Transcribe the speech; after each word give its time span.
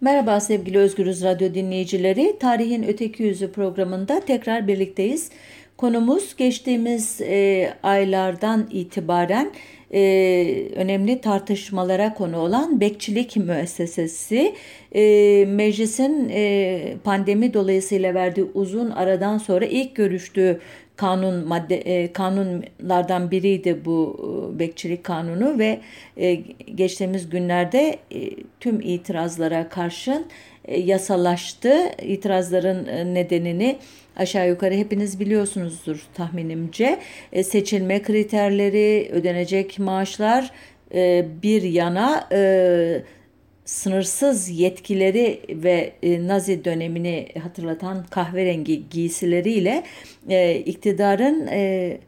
Merhaba 0.00 0.40
sevgili 0.40 0.78
Özgürüz 0.78 1.24
Radyo 1.24 1.54
dinleyicileri. 1.54 2.36
Tarihin 2.40 2.82
Öteki 2.82 3.22
Yüzü 3.22 3.52
programında 3.52 4.20
tekrar 4.20 4.68
birlikteyiz. 4.68 5.30
Konumuz 5.76 6.36
geçtiğimiz 6.36 7.20
e, 7.20 7.70
aylardan 7.82 8.68
itibaren 8.70 9.50
e, 9.94 10.00
önemli 10.76 11.20
tartışmalara 11.20 12.14
konu 12.14 12.38
olan 12.38 12.80
bekçilik 12.80 13.36
müessesesi. 13.36 14.54
E, 14.94 15.44
meclisin 15.48 16.28
e, 16.32 16.94
pandemi 17.04 17.54
dolayısıyla 17.54 18.14
verdiği 18.14 18.46
uzun 18.54 18.90
aradan 18.90 19.38
sonra 19.38 19.64
ilk 19.64 19.96
görüştüğü 19.96 20.60
kanun 20.98 21.48
madde 21.48 21.76
e, 21.76 22.12
kanunlardan 22.12 23.30
biriydi 23.30 23.84
bu 23.84 24.16
e, 24.54 24.58
bekçilik 24.58 25.04
kanunu 25.04 25.58
ve 25.58 25.80
e, 26.16 26.34
geçtiğimiz 26.74 27.30
günlerde 27.30 27.98
e, 28.10 28.30
tüm 28.60 28.80
itirazlara 28.80 29.68
karşın 29.68 30.26
e, 30.64 30.80
yasalaştı. 30.80 31.74
İtirazların 32.02 32.86
e, 32.86 33.14
nedenini 33.14 33.78
aşağı 34.16 34.48
yukarı 34.48 34.74
hepiniz 34.74 35.20
biliyorsunuzdur 35.20 36.06
tahminimce. 36.14 36.98
E, 37.32 37.44
seçilme 37.44 38.02
kriterleri, 38.02 39.08
ödenecek 39.12 39.78
maaşlar 39.78 40.50
e, 40.94 41.26
bir 41.42 41.62
yana 41.62 42.28
e, 42.32 43.02
sınırsız 43.68 44.48
yetkileri 44.48 45.40
ve 45.48 45.92
e, 46.02 46.28
Nazi 46.28 46.64
dönemini 46.64 47.28
hatırlatan 47.42 48.04
kahverengi 48.10 48.88
giysileriyle 48.90 49.82
e, 50.28 50.58
iktidarın 50.58 51.46
e, 51.46 51.98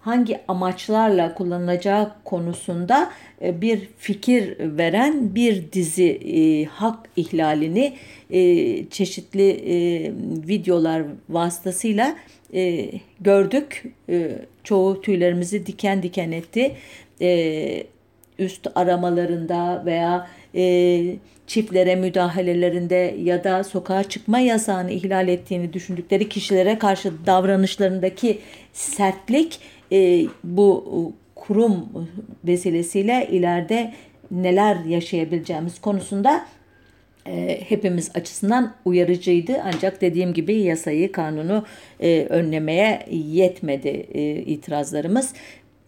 hangi 0.00 0.40
amaçlarla 0.48 1.34
kullanılacağı 1.34 2.12
konusunda 2.24 3.10
e, 3.42 3.60
bir 3.60 3.88
fikir 3.98 4.56
veren 4.60 5.34
bir 5.34 5.72
dizi 5.72 6.08
e, 6.10 6.64
hak 6.64 7.08
ihlalini 7.16 7.96
e, 8.30 8.40
çeşitli 8.88 9.50
e, 9.50 9.76
videolar 10.48 11.02
vasıtasıyla 11.28 12.16
e, 12.54 12.90
gördük. 13.20 13.84
E, 14.08 14.30
çoğu 14.64 15.00
tüylerimizi 15.00 15.66
diken 15.66 16.02
diken 16.02 16.32
etti. 16.32 16.72
E, 17.20 17.86
üst 18.38 18.66
aramalarında 18.74 19.82
veya 19.86 20.28
e, 20.54 21.16
çiftlere 21.46 21.96
müdahalelerinde 21.96 23.14
ya 23.22 23.44
da 23.44 23.64
sokağa 23.64 24.04
çıkma 24.04 24.38
yasağını 24.38 24.90
ihlal 24.90 25.28
ettiğini 25.28 25.72
düşündükleri 25.72 26.28
kişilere 26.28 26.78
karşı 26.78 27.12
davranışlarındaki 27.26 28.38
sertlik 28.72 29.60
e, 29.92 30.26
bu 30.44 31.12
kurum 31.34 31.88
vesilesiyle 32.44 33.28
ileride 33.30 33.94
neler 34.30 34.84
yaşayabileceğimiz 34.84 35.80
konusunda 35.80 36.46
e, 37.26 37.60
hepimiz 37.68 38.10
açısından 38.14 38.74
uyarıcıydı. 38.84 39.60
Ancak 39.64 40.00
dediğim 40.00 40.34
gibi 40.34 40.54
yasayı, 40.54 41.12
kanunu 41.12 41.64
e, 42.00 42.26
önlemeye 42.28 43.06
yetmedi 43.10 44.06
e, 44.14 44.22
itirazlarımız. 44.36 45.32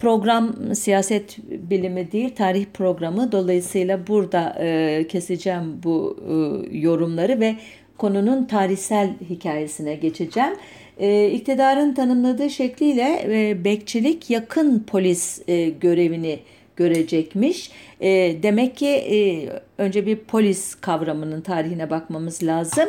Program 0.00 0.74
siyaset 0.74 1.38
bilimi 1.48 2.12
değil, 2.12 2.34
tarih 2.34 2.66
programı. 2.74 3.32
Dolayısıyla 3.32 4.06
burada 4.06 4.56
e, 4.60 5.06
keseceğim 5.08 5.80
bu 5.82 6.16
e, 6.28 6.76
yorumları 6.78 7.40
ve 7.40 7.56
konunun 7.98 8.44
tarihsel 8.44 9.10
hikayesine 9.30 9.94
geçeceğim. 9.94 10.52
E, 10.98 11.30
iktidarın 11.30 11.94
tanımladığı 11.94 12.50
şekliyle 12.50 13.22
e, 13.28 13.64
bekçilik 13.64 14.30
yakın 14.30 14.84
polis 14.86 15.48
e, 15.48 15.68
görevini 15.68 16.38
görecekmiş. 16.76 17.70
E, 18.00 18.08
demek 18.42 18.76
ki 18.76 18.88
e, 18.88 19.48
önce 19.78 20.06
bir 20.06 20.16
polis 20.16 20.74
kavramının 20.74 21.40
tarihine 21.40 21.90
bakmamız 21.90 22.42
lazım. 22.42 22.88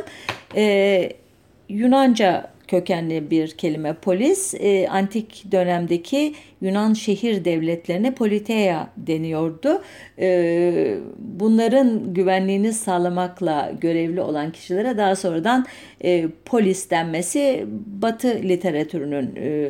E, 0.55 1.13
Yunanca 1.69 2.50
kökenli 2.71 3.31
bir 3.31 3.51
kelime 3.51 3.93
polis. 3.93 4.53
E, 4.53 4.87
antik 4.87 5.51
dönemdeki 5.51 6.33
Yunan 6.61 6.93
şehir 6.93 7.45
devletlerine 7.45 8.13
politeia 8.13 8.87
deniyordu. 8.97 9.81
E, 10.19 10.97
bunların 11.17 12.13
güvenliğini 12.13 12.73
sağlamakla 12.73 13.71
görevli 13.81 14.21
olan 14.21 14.51
kişilere 14.51 14.97
daha 14.97 15.15
sonradan 15.15 15.65
e, 16.03 16.27
polis 16.45 16.89
denmesi 16.89 17.65
Batı 18.01 18.27
literatürünün 18.27 19.35
e, 19.35 19.69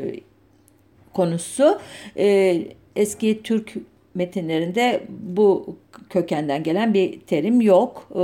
konusu. 1.13 1.79
E, 2.17 2.57
eski 2.95 3.43
Türk 3.43 3.73
metinlerinde 4.15 5.03
bu 5.09 5.75
kökenden 6.11 6.63
gelen 6.63 6.93
bir 6.93 7.19
terim 7.19 7.61
yok. 7.61 8.07
E, 8.15 8.23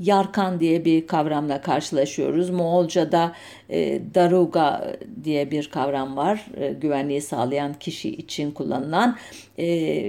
yarkan 0.00 0.60
diye 0.60 0.84
bir 0.84 1.06
kavramla 1.06 1.60
karşılaşıyoruz. 1.60 2.50
Moğolca'da 2.50 3.32
e, 3.70 4.00
daruga 4.14 4.94
diye 5.24 5.50
bir 5.50 5.70
kavram 5.70 6.16
var. 6.16 6.46
E, 6.56 6.72
güvenliği 6.72 7.20
sağlayan 7.20 7.74
kişi 7.74 8.10
için 8.10 8.50
kullanılan. 8.50 9.16
E, 9.58 9.66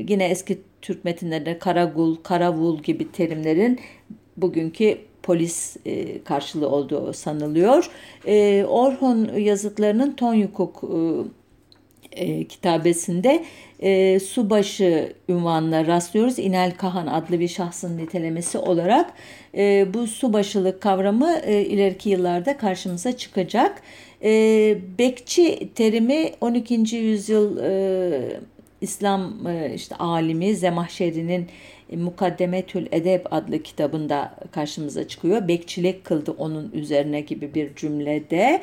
yine 0.09 0.25
eski 0.25 0.61
Türk 0.81 1.05
metinlerinde 1.05 1.59
karagul, 1.59 2.15
karavul 2.15 2.79
gibi 2.79 3.11
terimlerin 3.11 3.79
bugünkü 4.37 4.97
polis 5.23 5.77
e, 5.85 6.23
karşılığı 6.23 6.69
olduğu 6.69 7.13
sanılıyor. 7.13 7.91
E, 8.27 8.65
Orhun 8.69 9.37
yazıtlarının 9.37 10.11
Tonyukuk 10.11 10.83
e, 10.83 10.97
e, 12.11 12.43
kitabesinde 12.43 13.43
e, 13.79 14.19
subaşı 14.19 15.13
ünvanına 15.29 15.87
rastlıyoruz. 15.87 16.39
İnel 16.39 16.71
Kahan 16.77 17.07
adlı 17.07 17.39
bir 17.39 17.47
şahsın 17.47 17.97
nitelemesi 17.97 18.57
olarak 18.57 19.13
e, 19.57 19.93
bu 19.93 20.07
subaşılık 20.07 20.81
kavramı 20.81 21.39
e, 21.43 21.65
ileriki 21.65 22.09
yıllarda 22.09 22.57
karşımıza 22.57 23.17
çıkacak. 23.17 23.81
E, 24.23 24.31
bekçi 24.97 25.69
terimi 25.75 26.31
12. 26.41 26.95
yüzyıl 26.95 27.57
e, 27.57 28.39
İslam 28.81 29.47
e, 29.47 29.73
işte 29.75 29.95
alimi 29.95 30.55
Zemahşeri'nin 30.55 31.47
e, 31.89 31.97
Mukaddemetül 31.97 32.85
Edeb 32.91 33.25
adlı 33.31 33.63
kitabında 33.63 34.35
karşımıza 34.51 35.07
çıkıyor. 35.07 35.47
Bekçilik 35.47 36.05
kıldı 36.05 36.31
onun 36.37 36.71
üzerine 36.71 37.21
gibi 37.21 37.53
bir 37.53 37.75
cümlede. 37.75 38.61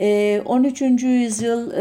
E, 0.00 0.42
13. 0.44 0.82
yüzyıl 1.02 1.72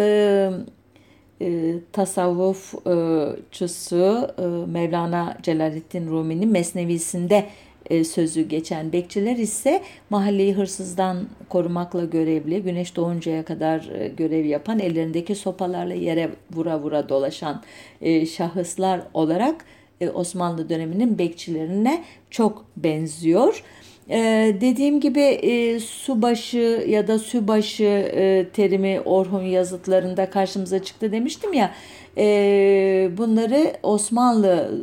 e, 1.42 1.74
tasavvufçusu 1.92 4.28
e, 4.38 4.42
Mevlana 4.72 5.38
Celaleddin 5.44 6.08
Rumi'nin 6.08 6.50
Mesnevisinde 6.50 7.46
e, 7.90 8.04
sözü 8.04 8.42
geçen 8.42 8.92
bekçiler 8.92 9.36
ise 9.36 9.84
mahalleyi 10.10 10.54
hırsızdan 10.54 11.28
korumakla 11.50 12.06
görevli, 12.06 12.64
güneş 12.64 12.96
doğuncaya 12.96 13.46
kadar 13.46 13.90
e, 14.00 14.08
görev 14.08 14.46
yapan, 14.46 14.80
ellerindeki 14.80 15.36
sopalarla 15.36 15.94
yere 15.94 16.30
vura 16.54 16.80
vura 16.80 17.10
dolaşan 17.10 17.64
e, 18.02 18.26
şahıslar 18.26 19.02
olarak 19.14 19.66
e, 20.02 20.10
Osmanlı 20.10 20.70
döneminin 20.70 21.18
bekçilerine 21.18 22.04
çok 22.30 22.66
benziyor. 22.78 23.64
Ee, 24.10 24.58
dediğim 24.62 25.00
gibi 25.00 25.22
e, 25.22 25.80
subaşı 25.80 26.86
ya 26.88 27.08
da 27.08 27.20
sübaşı 27.20 27.84
e, 27.84 28.48
terimi 28.54 29.02
Orhun 29.06 29.42
yazıtlarında 29.42 30.30
karşımıza 30.30 30.84
çıktı 30.84 31.12
demiştim 31.12 31.54
ya. 31.54 31.74
E, 32.18 33.12
bunları 33.18 33.74
Osmanlı 33.84 34.82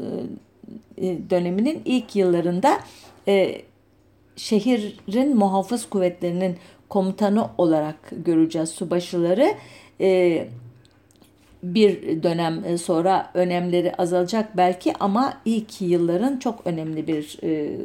e, 0.98 1.16
döneminin 1.30 1.82
ilk 1.84 2.16
yıllarında 2.16 2.78
e, 3.28 3.62
şehrin 4.36 5.36
muhafız 5.36 5.88
kuvvetlerinin 5.88 6.56
komutanı 6.88 7.48
olarak 7.58 7.96
göreceğiz 8.24 8.68
subaşıları. 8.68 9.54
E, 10.00 10.48
bir 11.62 12.22
dönem 12.22 12.78
sonra 12.78 13.30
önemleri 13.34 13.94
azalacak 13.94 14.56
belki 14.56 14.92
ama 15.00 15.40
ilk 15.44 15.80
yılların 15.80 16.38
çok 16.38 16.66
önemli 16.66 17.06
bir 17.06 17.38
e, 17.42 17.78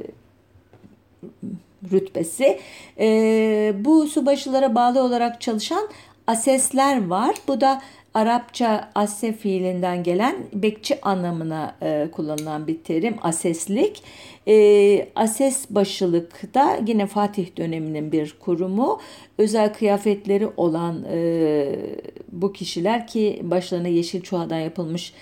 rütbesi. 1.91 2.59
E, 2.99 3.73
bu 3.79 4.07
subaşılara 4.07 4.75
bağlı 4.75 5.03
olarak 5.03 5.41
çalışan 5.41 5.89
asesler 6.27 7.07
var. 7.07 7.35
Bu 7.47 7.61
da 7.61 7.81
Arapça 8.13 8.89
asse 8.95 9.33
fiilinden 9.33 10.03
gelen 10.03 10.35
bekçi 10.53 11.01
anlamına 11.01 11.75
e, 11.81 12.07
kullanılan 12.11 12.67
bir 12.67 12.77
terim 12.83 13.15
aseslik. 13.21 14.03
E, 14.47 15.09
ases 15.15 15.65
başılık 15.69 16.53
da 16.53 16.79
yine 16.87 17.05
Fatih 17.05 17.57
döneminin 17.57 18.11
bir 18.11 18.35
kurumu. 18.39 18.99
Özel 19.37 19.73
kıyafetleri 19.73 20.47
olan 20.57 21.05
e, 21.11 21.75
bu 22.31 22.53
kişiler 22.53 23.07
ki 23.07 23.39
başlarına 23.43 23.87
yeşil 23.87 24.21
çuhadan 24.21 24.59
yapılmış 24.59 25.13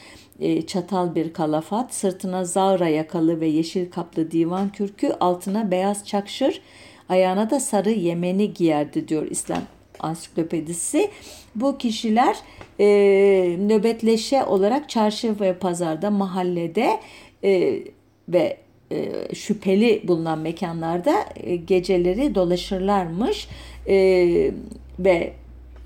çatal 0.68 1.16
bir 1.16 1.34
kalafat, 1.34 1.94
sırtına 1.94 2.46
zavra 2.46 2.88
yakalı 2.88 3.40
ve 3.40 3.48
yeşil 3.48 3.92
kaplı 3.92 4.32
divan 4.32 4.70
kürkü, 4.70 5.12
altına 5.20 5.72
beyaz 5.72 6.06
çakşır, 6.06 6.62
ayağına 7.10 7.50
da 7.50 7.60
sarı 7.60 7.92
yemeni 7.92 8.54
giyerdi 8.54 9.08
diyor 9.08 9.28
İslam 9.30 9.62
ansiklopedisi. 10.00 11.12
Bu 11.56 11.78
kişiler 11.78 12.36
e, 12.80 12.86
nöbetleşe 13.60 14.44
olarak 14.44 14.90
çarşı 14.90 15.40
ve 15.40 15.54
pazarda, 15.54 16.12
mahallede 16.12 17.00
e, 17.44 17.80
ve 18.30 18.58
e, 18.92 19.36
şüpheli 19.36 20.02
bulunan 20.08 20.40
mekanlarda 20.40 21.26
e, 21.36 21.56
geceleri 21.56 22.36
dolaşırlarmış 22.36 23.48
e, 23.88 23.96
ve 25.00 25.34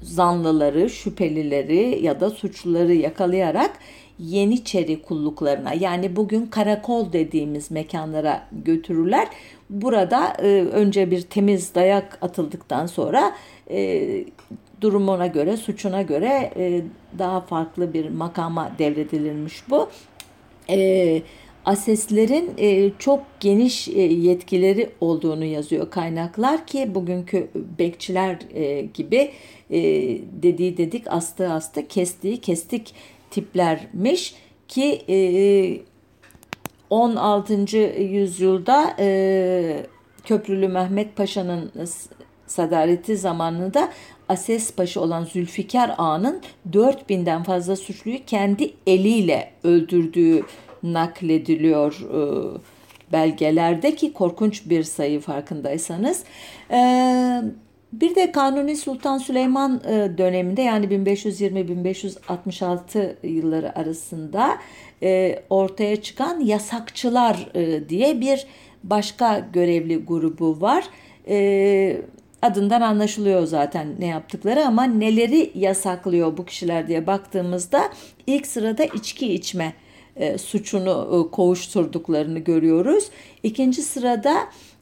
zanlıları, 0.01 0.89
şüphelileri 0.89 1.99
ya 2.03 2.19
da 2.19 2.29
suçluları 2.29 2.93
yakalayarak 2.93 3.79
Yeniçeri 4.21 5.01
kulluklarına 5.01 5.73
yani 5.73 6.15
bugün 6.15 6.45
karakol 6.45 7.13
dediğimiz 7.13 7.71
mekanlara 7.71 8.47
götürürler. 8.51 9.27
Burada 9.69 10.33
e, 10.41 10.47
önce 10.71 11.11
bir 11.11 11.21
temiz 11.21 11.75
dayak 11.75 12.17
atıldıktan 12.21 12.85
sonra 12.85 13.35
e, 13.69 14.07
durumuna 14.81 15.27
göre, 15.27 15.57
suçuna 15.57 16.01
göre 16.01 16.51
e, 16.57 16.81
daha 17.19 17.41
farklı 17.41 17.93
bir 17.93 18.09
makama 18.09 18.71
devredilirmiş 18.79 19.69
bu. 19.69 19.89
E, 20.69 21.21
aseslerin 21.65 22.51
e, 22.57 22.91
çok 22.99 23.23
geniş 23.39 23.87
e, 23.87 24.01
yetkileri 24.01 24.89
olduğunu 25.01 25.45
yazıyor 25.45 25.89
kaynaklar 25.89 26.67
ki 26.67 26.95
bugünkü 26.95 27.47
bekçiler 27.79 28.39
e, 28.53 28.81
gibi 28.81 29.31
e, 29.69 29.81
dediği 30.43 30.77
dedik, 30.77 31.03
astı 31.07 31.49
astı, 31.49 31.87
kestiği 31.87 32.37
kestik 32.37 32.93
tiplermiş 33.31 34.35
ki 34.67 35.01
e, 35.09 35.17
16. 36.89 37.77
yüzyılda 38.01 38.95
e, 38.99 39.85
Köprülü 40.25 40.67
Mehmet 40.67 41.15
Paşa'nın 41.15 41.71
sadareti 42.47 43.17
zamanında 43.17 43.89
Ases 44.29 44.73
Paşa 44.73 45.01
olan 45.01 45.23
Zülfikar 45.23 45.95
Ağa'nın 45.97 46.41
4000'den 46.71 47.43
fazla 47.43 47.75
suçluyu 47.75 48.25
kendi 48.25 48.73
eliyle 48.87 49.51
öldürdüğü 49.63 50.43
naklediliyor 50.83 52.01
e, 52.01 52.21
belgelerde 53.11 53.95
ki 53.95 54.13
korkunç 54.13 54.69
bir 54.69 54.83
sayı 54.83 55.19
farkındaysanız. 55.19 56.23
E, 56.71 56.77
bir 57.93 58.15
de 58.15 58.31
Kanuni 58.31 58.77
Sultan 58.77 59.17
Süleyman 59.17 59.81
e, 59.87 60.17
döneminde 60.17 60.61
yani 60.61 60.85
1520-1566 60.85 63.27
yılları 63.27 63.79
arasında 63.79 64.57
e, 65.03 65.39
ortaya 65.49 66.01
çıkan 66.01 66.39
yasakçılar 66.39 67.49
e, 67.55 67.89
diye 67.89 68.21
bir 68.21 68.45
başka 68.83 69.47
görevli 69.53 70.05
grubu 70.05 70.61
var. 70.61 70.83
Adından 72.41 72.81
anlaşılıyor 72.81 73.45
zaten 73.45 73.87
ne 73.99 74.05
yaptıkları 74.05 74.65
ama 74.65 74.83
neleri 74.83 75.51
yasaklıyor 75.55 76.37
bu 76.37 76.45
kişiler 76.45 76.87
diye 76.87 77.07
baktığımızda 77.07 77.89
ilk 78.27 78.47
sırada 78.47 78.83
içki 78.83 79.33
içme 79.33 79.73
suçunu 80.37 81.29
kovuşturduklarını 81.31 82.39
görüyoruz. 82.39 83.09
İkinci 83.43 83.81
sırada 83.81 84.37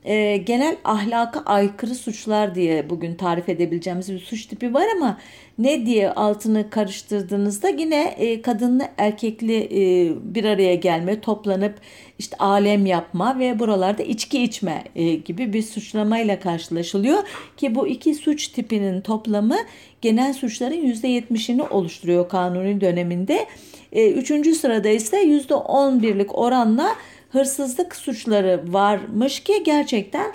e, 0.05 0.37
genel 0.37 0.77
ahlaka 0.83 1.39
aykırı 1.39 1.95
suçlar 1.95 2.55
diye 2.55 2.89
bugün 2.89 3.15
tarif 3.15 3.49
edebileceğimiz 3.49 4.13
bir 4.13 4.19
suç 4.19 4.45
tipi 4.45 4.73
var 4.73 4.85
ama 4.97 5.17
ne 5.59 5.85
diye 5.85 6.11
altını 6.11 6.69
karıştırdığınızda 6.69 7.69
yine 7.69 8.03
e, 8.17 8.41
kadınlı 8.41 8.83
erkekli 8.97 9.57
e, 9.57 10.13
bir 10.35 10.43
araya 10.43 10.75
gelme, 10.75 11.21
toplanıp 11.21 11.75
işte 12.19 12.37
alem 12.37 12.85
yapma 12.85 13.39
ve 13.39 13.59
buralarda 13.59 14.03
içki 14.03 14.43
içme 14.43 14.83
e, 14.95 15.13
gibi 15.13 15.53
bir 15.53 15.61
suçlamayla 15.61 16.39
karşılaşılıyor 16.39 17.23
ki 17.57 17.75
bu 17.75 17.87
iki 17.87 18.15
suç 18.15 18.47
tipinin 18.47 19.01
toplamı 19.01 19.57
genel 20.01 20.33
suçların 20.33 20.93
%70'ini 20.93 21.69
oluşturuyor 21.69 22.29
kanuni 22.29 22.81
döneminde. 22.81 23.45
E, 23.91 24.11
üçüncü 24.11 24.55
sırada 24.55 24.89
ise 24.89 25.23
%11'lik 25.23 26.37
oranla 26.37 26.95
hırsızlık 27.31 27.95
suçları 27.95 28.63
varmış 28.67 29.39
ki 29.39 29.63
gerçekten 29.63 30.33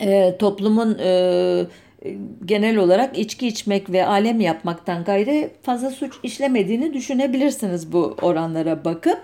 e, 0.00 0.36
toplumun 0.38 0.98
e, 0.98 1.66
genel 2.44 2.76
olarak 2.76 3.18
içki 3.18 3.48
içmek 3.48 3.90
ve 3.92 4.06
alem 4.06 4.40
yapmaktan 4.40 5.04
gayrı 5.04 5.50
fazla 5.62 5.90
suç 5.90 6.14
işlemediğini 6.22 6.94
düşünebilirsiniz 6.94 7.92
bu 7.92 8.16
oranlara 8.22 8.84
bakıp. 8.84 9.18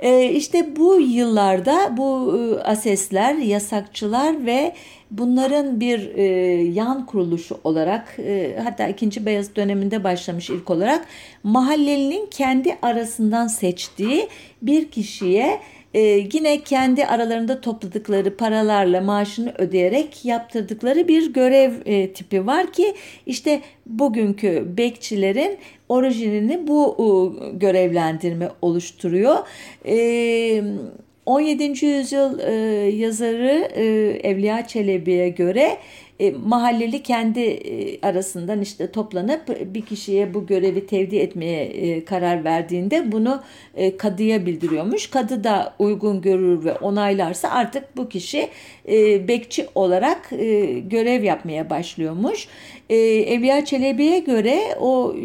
E, 0.00 0.30
işte 0.30 0.76
bu 0.76 1.00
yıllarda 1.00 1.96
bu 1.96 2.36
e, 2.38 2.62
asesler, 2.62 3.34
yasakçılar 3.34 4.46
ve 4.46 4.74
bunların 5.10 5.80
bir 5.80 6.14
e, 6.14 6.24
yan 6.62 7.06
kuruluşu 7.06 7.60
olarak 7.64 8.16
e, 8.18 8.60
hatta 8.64 8.88
ikinci 8.88 9.26
Beyaz 9.26 9.56
döneminde 9.56 10.04
başlamış 10.04 10.50
ilk 10.50 10.70
olarak 10.70 11.06
mahallelinin 11.42 12.26
kendi 12.30 12.78
arasından 12.82 13.46
seçtiği 13.46 14.28
bir 14.62 14.90
kişiye 14.90 15.60
e, 15.94 16.00
yine 16.32 16.62
kendi 16.62 17.06
aralarında 17.06 17.60
topladıkları 17.60 18.36
paralarla 18.36 19.00
maaşını 19.00 19.54
ödeyerek 19.58 20.24
yaptırdıkları 20.24 21.08
bir 21.08 21.32
görev 21.32 21.72
e, 21.86 22.12
tipi 22.12 22.46
var 22.46 22.72
ki 22.72 22.94
işte 23.26 23.60
bugünkü 23.86 24.64
bekçilerin 24.76 25.58
orijinini 25.88 26.68
bu 26.68 26.96
e, 26.98 27.08
görevlendirme 27.56 28.48
oluşturuyor. 28.62 29.36
E, 29.86 30.62
17. 31.26 31.86
yüzyıl 31.86 32.38
e, 32.38 32.52
yazarı 32.96 33.68
e, 33.74 33.84
Evliya 34.28 34.66
Çelebi'ye 34.66 35.28
göre 35.28 35.78
e, 36.20 36.30
mahalleli 36.30 37.02
kendi 37.02 37.40
e, 37.40 38.00
arasından 38.00 38.60
işte 38.60 38.90
toplanıp 38.92 39.74
bir 39.74 39.82
kişiye 39.82 40.34
bu 40.34 40.46
görevi 40.46 40.86
tevdi 40.86 41.16
etmeye 41.16 41.64
e, 41.64 42.04
karar 42.04 42.44
verdiğinde 42.44 43.12
bunu 43.12 43.42
e, 43.74 43.96
kadıya 43.96 44.46
bildiriyormuş. 44.46 45.06
Kadı 45.06 45.44
da 45.44 45.74
uygun 45.78 46.20
görür 46.20 46.64
ve 46.64 46.72
onaylarsa 46.72 47.48
artık 47.48 47.96
bu 47.96 48.08
kişi 48.08 48.48
e, 48.88 49.28
bekçi 49.28 49.66
olarak 49.74 50.32
e, 50.32 50.64
görev 50.78 51.22
yapmaya 51.22 51.70
başlıyormuş. 51.70 52.48
E, 52.90 52.96
Evliya 52.96 53.64
Çelebi'ye 53.64 54.18
göre 54.18 54.60
o 54.80 55.16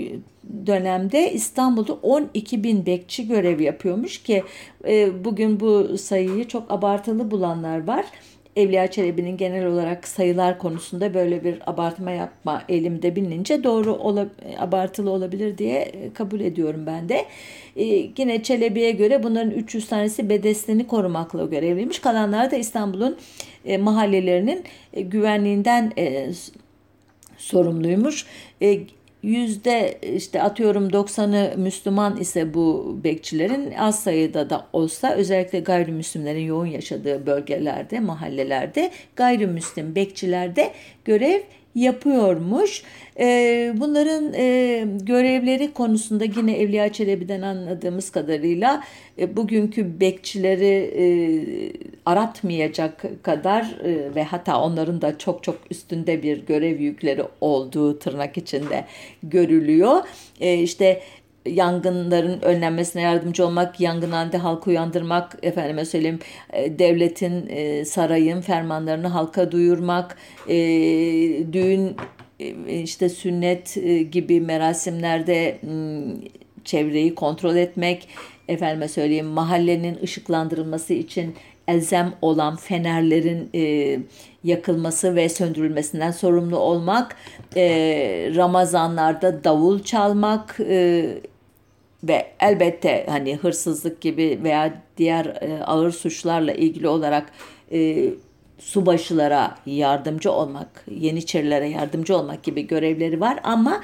dönemde 0.66 1.34
İstanbul'da 1.34 1.94
12 1.94 2.64
bin 2.64 2.86
bekçi 2.86 3.28
görev 3.28 3.60
yapıyormuş 3.60 4.24
ki 4.24 4.44
e, 4.88 5.26
bugün 5.26 5.60
bu 5.60 5.98
sayıyı 5.98 6.48
çok 6.48 6.72
abartılı 6.72 7.32
bulanlar 7.32 7.88
var. 7.88 8.06
Evliya 8.56 8.92
Çelebi'nin 8.92 9.38
genel 9.38 9.66
olarak 9.66 10.08
sayılar 10.08 10.58
konusunda 10.58 11.14
böyle 11.14 11.44
bir 11.44 11.70
abartma 11.70 12.12
yapma 12.12 12.64
elimde 12.70 13.16
bilince 13.16 13.64
doğru 13.64 13.94
ola, 13.94 14.28
abartılı 14.58 15.10
olabilir 15.10 15.58
diye 15.58 15.92
kabul 16.14 16.40
ediyorum 16.40 16.86
ben 16.86 17.10
de. 17.10 17.26
Ee, 17.76 17.84
yine 18.18 18.44
Çelebi'ye 18.44 18.92
göre 18.92 19.24
bunların 19.24 19.52
300 19.52 19.88
tanesi 19.88 20.30
bedesteni 20.30 20.88
korumakla 20.88 21.46
görevliymiş. 21.46 22.00
Kalanlar 22.00 22.52
da 22.52 22.56
İstanbul'un 22.56 23.18
e, 23.66 23.78
mahallelerinin 23.78 24.64
e, 24.94 25.02
güvenliğinden 25.02 25.92
e, 25.98 26.30
sorumluymuş. 27.38 28.26
E, 28.62 28.80
yüzde 29.24 30.00
işte 30.16 30.42
atıyorum 30.42 30.88
90'ı 30.90 31.58
Müslüman 31.58 32.18
ise 32.18 32.54
bu 32.54 32.98
bekçilerin 33.04 33.74
az 33.74 34.04
sayıda 34.04 34.50
da 34.50 34.68
olsa 34.74 35.14
özellikle 35.14 35.60
gayrimüslimlerin 35.60 36.46
yoğun 36.46 36.66
yaşadığı 36.66 37.26
bölgelerde, 37.26 38.00
mahallelerde 38.00 38.92
gayrimüslim 39.16 39.96
bekçilerde 39.96 40.72
görev 41.06 41.42
yapıyormuş. 41.76 42.84
E, 43.20 43.74
bunların 43.78 44.34
e, 44.34 44.86
görevleri 45.02 45.74
konusunda 45.74 46.24
yine 46.24 46.58
Evliya 46.58 46.94
Çelebi'den 46.94 47.42
anladığımız 47.42 48.10
kadarıyla 48.10 48.84
e, 49.20 49.38
bugünkü 49.38 50.00
bekçileri 50.00 50.94
e, 50.98 51.06
aratmayacak 52.06 53.24
kadar 53.24 53.76
ve 54.16 54.24
hatta 54.24 54.62
onların 54.62 55.02
da 55.02 55.18
çok 55.18 55.44
çok 55.44 55.58
üstünde 55.72 56.24
bir 56.24 56.46
görev 56.46 56.80
yükleri 56.80 57.24
olduğu 57.42 58.00
tırnak 58.00 58.38
içinde 58.38 58.86
görülüyor. 59.24 60.02
E, 60.40 60.58
işte 60.58 61.02
yangınların 61.46 62.42
önlenmesine 62.42 63.02
yardımcı 63.02 63.46
olmak, 63.46 63.80
yangın 63.80 64.12
halinde 64.12 64.38
halkı 64.38 64.70
uyandırmak, 64.70 65.38
efendime 65.44 65.86
söyleyeyim 65.86 66.20
e, 66.54 66.80
devletin, 66.80 67.50
e, 67.50 67.86
sarayın 67.86 68.42
fermanlarını 68.42 69.08
halka 69.08 69.52
duyurmak, 69.52 70.18
e, 70.50 70.56
düğün, 71.54 71.96
işte 72.70 73.10
sünnet 73.10 73.78
gibi 74.12 74.42
merasimlerde 74.42 75.60
çevreyi 76.66 77.16
kontrol 77.16 77.56
etmek, 77.56 78.08
efendime 78.48 78.88
söyleyeyim 78.88 79.26
mahallenin 79.26 80.00
ışıklandırılması 80.04 80.94
için 80.94 81.36
elzem 81.68 82.14
olan 82.22 82.56
fenerlerin 82.56 83.50
e, 83.56 84.00
yakılması 84.44 85.16
ve 85.16 85.30
söndürülmesinden 85.30 86.12
sorumlu 86.12 86.58
olmak, 86.58 87.16
e, 87.56 87.66
Ramazanlarda 88.36 89.44
davul 89.44 89.80
çalmak, 89.80 90.58
e, 90.60 91.06
ve 92.04 92.26
elbette 92.40 93.06
hani 93.10 93.36
hırsızlık 93.36 94.02
gibi 94.02 94.40
veya 94.44 94.82
diğer 94.98 95.26
e, 95.26 95.64
ağır 95.64 95.92
suçlarla 95.92 96.54
ilgili 96.54 96.88
olarak 96.88 97.32
e, 97.72 98.10
subaşılara 98.60 99.58
yardımcı 99.66 100.32
olmak, 100.32 100.86
yeniçerilere 100.92 101.70
yardımcı 101.70 102.18
olmak 102.18 102.44
gibi 102.44 102.68
görevleri 102.68 103.22
var. 103.22 103.40
Ama 103.44 103.82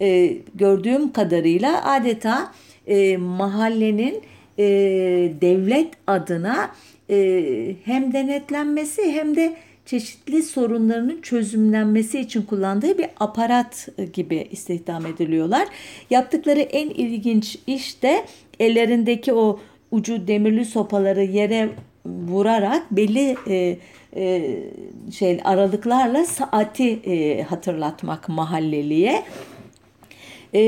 e, 0.00 0.36
gördüğüm 0.54 1.12
kadarıyla 1.12 1.92
adeta 1.92 2.52
e, 2.86 3.16
mahallenin 3.16 4.22
e, 4.58 4.64
devlet 5.40 5.88
adına 6.06 6.70
e, 7.10 7.74
hem 7.84 8.12
denetlenmesi 8.12 9.12
hem 9.12 9.36
de 9.36 9.56
çeşitli 9.88 10.42
sorunlarının 10.42 11.20
çözümlenmesi 11.22 12.20
için 12.20 12.42
kullandığı 12.42 12.98
bir 12.98 13.06
aparat 13.20 13.88
gibi 14.12 14.48
istihdam 14.50 15.06
ediliyorlar. 15.06 15.68
Yaptıkları 16.10 16.60
en 16.60 16.90
ilginç 16.90 17.58
iş 17.66 18.02
de 18.02 18.24
ellerindeki 18.60 19.32
o 19.32 19.60
ucu 19.90 20.26
demirli 20.26 20.64
sopaları 20.64 21.24
yere 21.24 21.68
vurarak 22.06 22.90
belli 22.90 23.36
e, 23.48 23.78
e, 24.16 24.56
şey 25.12 25.40
aralıklarla 25.44 26.24
saati 26.24 26.90
e, 26.90 27.42
hatırlatmak 27.42 28.28
mahalleliye. 28.28 29.22
E, 30.54 30.62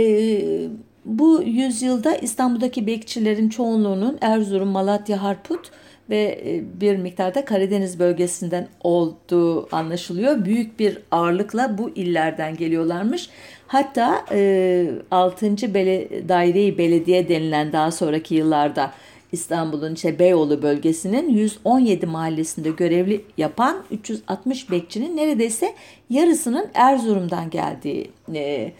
bu 1.05 1.43
yüzyılda 1.43 2.17
İstanbul'daki 2.17 2.87
bekçilerin 2.87 3.49
çoğunluğunun 3.49 4.19
Erzurum, 4.21 4.69
Malatya, 4.69 5.23
Harput 5.23 5.71
ve 6.11 6.43
e, 6.47 6.81
bir 6.81 6.97
miktarda 6.97 7.45
Karadeniz 7.45 7.99
bölgesinden 7.99 8.69
olduğu 8.81 9.77
anlaşılıyor. 9.77 10.45
Büyük 10.45 10.79
bir 10.79 10.99
ağırlıkla 11.11 11.79
bu 11.79 11.91
illerden 11.91 12.57
geliyorlarmış. 12.57 13.31
Hatta 13.67 14.25
e, 14.33 14.91
6. 15.11 15.75
Bele, 15.75 16.29
Daire-i 16.29 16.79
Belediye 16.79 17.29
denilen 17.29 17.73
daha 17.73 17.91
sonraki 17.91 18.35
yıllarda 18.35 18.93
İstanbul'un 19.33 19.95
işte 19.95 20.19
Beyoğlu 20.19 20.63
bölgesinin 20.63 21.29
117 21.29 22.07
mahallesinde 22.07 22.71
görevli 22.71 23.25
yapan 23.37 23.83
360 23.91 24.71
bekçinin 24.71 25.17
neredeyse 25.17 25.75
yarısının 26.11 26.67
Erzurum'dan 26.75 27.51
geldiği 27.51 28.11
e, 28.35 28.73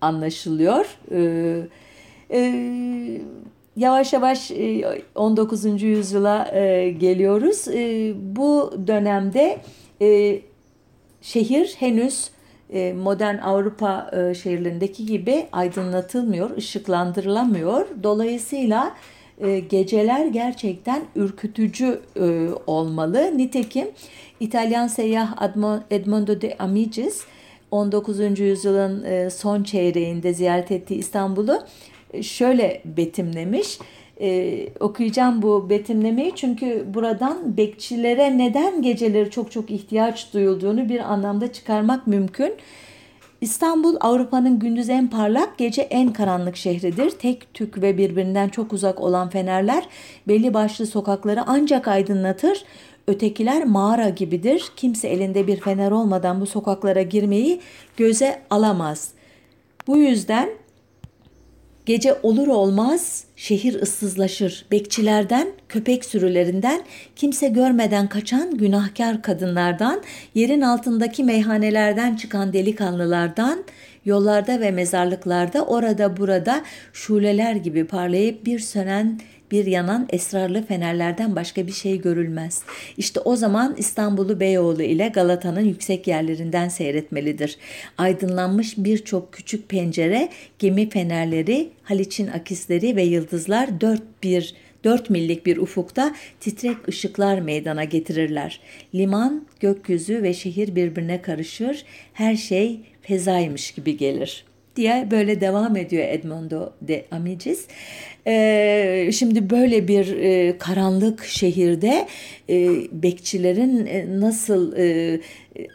anlaşılıyor. 0.00 0.86
E, 1.10 1.20
e, 2.30 3.20
yavaş 3.80 4.12
yavaş 4.12 4.50
19. 5.14 5.64
E, 5.64 5.86
yüzyıla 5.86 6.50
e, 6.52 6.90
geliyoruz. 6.90 7.68
E, 7.68 8.12
bu 8.36 8.74
dönemde 8.86 9.58
şehir 11.22 11.76
henüz 11.78 12.30
modern 12.94 13.38
Avrupa 13.38 14.10
şehirlerindeki 14.42 15.06
gibi 15.06 15.46
aydınlatılmıyor, 15.52 16.56
ışıklandırılamıyor. 16.56 17.86
Dolayısıyla 18.02 18.94
geceler 19.70 20.26
gerçekten 20.26 21.02
ürkütücü 21.16 22.00
olmalı. 22.66 23.38
Nitekim 23.38 23.86
İtalyan 24.40 24.86
seyyah 24.86 25.42
Edmondo 25.90 26.40
de 26.40 26.56
Amicis 26.58 27.24
19. 27.70 28.40
yüzyılın 28.40 29.28
son 29.28 29.62
çeyreğinde 29.62 30.34
ziyaret 30.34 30.70
ettiği 30.70 30.98
İstanbul'u 30.98 31.62
şöyle 32.22 32.80
betimlemiş. 32.84 33.78
Ee, 34.20 34.68
okuyacağım 34.80 35.42
bu 35.42 35.70
betimlemeyi 35.70 36.32
çünkü 36.36 36.84
buradan 36.94 37.56
bekçilere 37.56 38.38
neden 38.38 38.82
geceleri 38.82 39.30
çok 39.30 39.52
çok 39.52 39.70
ihtiyaç 39.70 40.34
duyulduğunu 40.34 40.88
bir 40.88 41.12
anlamda 41.12 41.52
çıkarmak 41.52 42.06
mümkün. 42.06 42.52
İstanbul 43.40 43.96
Avrupa'nın 44.00 44.58
gündüz 44.58 44.88
en 44.88 45.10
parlak, 45.10 45.58
gece 45.58 45.82
en 45.82 46.12
karanlık 46.12 46.56
şehridir. 46.56 47.10
Tek 47.10 47.54
tük 47.54 47.82
ve 47.82 47.98
birbirinden 47.98 48.48
çok 48.48 48.72
uzak 48.72 49.00
olan 49.00 49.30
fenerler 49.30 49.88
belli 50.28 50.54
başlı 50.54 50.86
sokakları 50.86 51.42
ancak 51.46 51.88
aydınlatır. 51.88 52.64
Ötekiler 53.06 53.64
mağara 53.64 54.08
gibidir. 54.08 54.72
Kimse 54.76 55.08
elinde 55.08 55.46
bir 55.46 55.60
fener 55.60 55.90
olmadan 55.90 56.40
bu 56.40 56.46
sokaklara 56.46 57.02
girmeyi 57.02 57.60
göze 57.96 58.42
alamaz. 58.50 59.10
Bu 59.86 59.96
yüzden 59.96 60.48
Gece 61.86 62.14
olur 62.22 62.48
olmaz 62.48 63.24
şehir 63.36 63.82
ıssızlaşır. 63.82 64.66
Bekçilerden, 64.70 65.48
köpek 65.68 66.04
sürülerinden, 66.04 66.82
kimse 67.16 67.48
görmeden 67.48 68.08
kaçan 68.08 68.58
günahkar 68.58 69.22
kadınlardan, 69.22 70.02
yerin 70.34 70.60
altındaki 70.60 71.24
meyhanelerden 71.24 72.16
çıkan 72.16 72.52
delikanlılardan, 72.52 73.64
yollarda 74.04 74.60
ve 74.60 74.70
mezarlıklarda 74.70 75.64
orada 75.64 76.16
burada 76.16 76.62
şuleler 76.92 77.54
gibi 77.54 77.84
parlayıp 77.86 78.46
bir 78.46 78.58
sönen 78.58 79.20
bir 79.50 79.66
yanan 79.66 80.08
esrarlı 80.10 80.66
fenerlerden 80.66 81.36
başka 81.36 81.66
bir 81.66 81.72
şey 81.72 82.00
görülmez. 82.00 82.62
İşte 82.96 83.20
o 83.20 83.36
zaman 83.36 83.74
İstanbul'u 83.78 84.40
Beyoğlu 84.40 84.82
ile 84.82 85.08
Galata'nın 85.08 85.60
yüksek 85.60 86.06
yerlerinden 86.06 86.68
seyretmelidir. 86.68 87.56
Aydınlanmış 87.98 88.74
birçok 88.78 89.32
küçük 89.32 89.68
pencere, 89.68 90.28
gemi 90.58 90.90
fenerleri, 90.90 91.68
Haliç'in 91.82 92.26
akisleri 92.26 92.96
ve 92.96 93.02
yıldızlar 93.02 93.80
dört 93.80 94.02
bir 94.22 94.54
dört 94.84 95.10
millik 95.10 95.46
bir 95.46 95.56
ufukta 95.56 96.14
titrek 96.40 96.88
ışıklar 96.88 97.38
meydana 97.40 97.84
getirirler. 97.84 98.60
Liman, 98.94 99.46
gökyüzü 99.60 100.22
ve 100.22 100.34
şehir 100.34 100.74
birbirine 100.74 101.22
karışır, 101.22 101.84
her 102.12 102.36
şey 102.36 102.80
fezaymış 103.02 103.72
gibi 103.72 103.96
gelir.'' 103.96 104.49
Diye 104.80 105.08
böyle 105.10 105.40
devam 105.40 105.76
ediyor 105.76 106.04
Edmondo 106.08 106.72
de 106.80 107.04
Amicis. 107.10 107.66
Ee, 108.26 109.10
şimdi 109.12 109.50
böyle 109.50 109.88
bir 109.88 110.16
e, 110.16 110.58
karanlık 110.58 111.24
şehirde 111.24 112.06
e, 112.48 112.68
bekçilerin 112.92 113.86
e, 113.86 114.20
nasıl 114.20 114.76
e, 114.76 115.20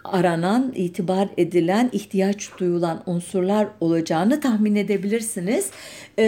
aranan, 0.04 0.74
itibar 0.76 1.28
edilen, 1.38 1.90
ihtiyaç 1.94 2.50
duyulan 2.60 3.04
unsurlar 3.06 3.68
olacağını 3.80 4.42
tahmin 4.42 4.76
edebilirsiniz. 4.76 5.70
E, 6.18 6.24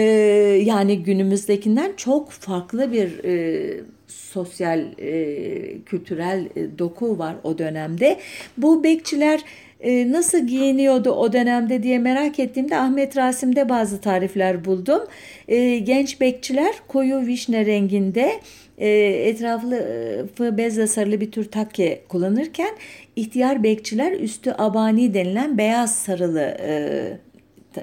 yani 0.64 1.02
günümüzdekinden 1.02 1.92
çok 1.96 2.30
farklı 2.30 2.92
bir 2.92 3.24
e, 3.24 3.80
sosyal, 4.06 4.80
e, 4.98 5.82
kültürel 5.86 6.48
e, 6.56 6.78
doku 6.78 7.18
var 7.18 7.36
o 7.42 7.58
dönemde. 7.58 8.18
Bu 8.56 8.84
bekçiler 8.84 9.40
e, 9.80 10.12
nasıl 10.12 10.46
giyiniyordu 10.46 11.10
o 11.10 11.32
dönemde 11.32 11.82
diye 11.82 11.98
merak 11.98 12.38
ettiğimde 12.38 12.76
Ahmet 12.76 13.16
Rasim'de 13.16 13.68
bazı 13.68 14.00
tarifler 14.00 14.64
buldum. 14.64 15.02
E, 15.48 15.78
genç 15.78 16.20
bekçiler 16.20 16.74
koyu 16.88 17.26
vişne 17.26 17.66
renginde 17.66 18.32
e, 18.78 18.88
etrafı 19.28 20.58
bezle 20.58 20.86
sarılı 20.86 21.20
bir 21.20 21.30
tür 21.30 21.50
takke 21.50 22.02
kullanırken 22.08 22.70
ihtiyar 23.16 23.62
bekçiler 23.62 24.12
üstü 24.12 24.54
abani 24.58 25.14
denilen 25.14 25.58
beyaz 25.58 25.94
sarılı 25.94 26.56
e, 26.60 27.18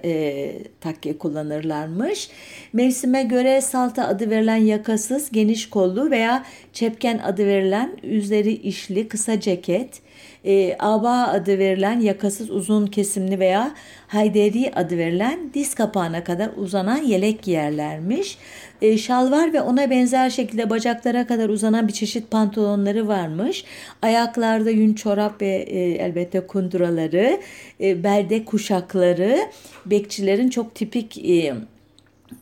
e, 0.04 0.52
takke 0.82 1.18
kullanırlarmış. 1.18 2.30
Mevsime 2.74 3.24
göre 3.24 3.62
salta 3.62 4.08
adı 4.08 4.30
verilen 4.30 4.56
yakasız, 4.56 5.32
geniş 5.32 5.70
kollu 5.70 6.12
veya 6.12 6.46
çepken 6.74 7.18
adı 7.18 7.46
verilen 7.46 7.98
üzeri 8.04 8.54
işli 8.54 9.08
kısa 9.08 9.40
ceket, 9.40 10.02
e, 10.46 10.76
aba 10.80 11.24
adı 11.24 11.60
verilen 11.60 12.00
yakasız 12.00 12.50
uzun 12.50 12.88
kesimli 12.88 13.40
veya 13.40 13.72
hayderi 14.08 14.72
adı 14.76 14.98
verilen 14.98 15.40
diz 15.54 15.76
kapağına 15.76 16.24
kadar 16.24 16.50
uzanan 16.58 16.98
yelek 16.98 17.42
giyerlermiş. 17.42 18.38
E, 18.82 18.98
şalvar 18.98 19.54
ve 19.54 19.62
ona 19.62 19.90
benzer 19.90 20.30
şekilde 20.30 20.70
bacaklara 20.70 21.28
kadar 21.28 21.50
uzanan 21.50 21.88
bir 21.88 21.94
çeşit 21.94 22.32
pantolonları 22.32 23.08
varmış. 23.08 23.66
Ayaklarda 24.02 24.70
yün 24.70 24.94
çorap 24.94 25.42
ve 25.42 25.48
e, 25.48 25.80
elbette 25.80 26.48
kunduraları, 26.48 27.40
e, 27.82 28.04
belde 28.04 28.46
kuşakları 28.46 29.40
bekçilerin 29.86 30.50
çok 30.50 30.76
tipik 30.76 31.30
e, 31.30 31.54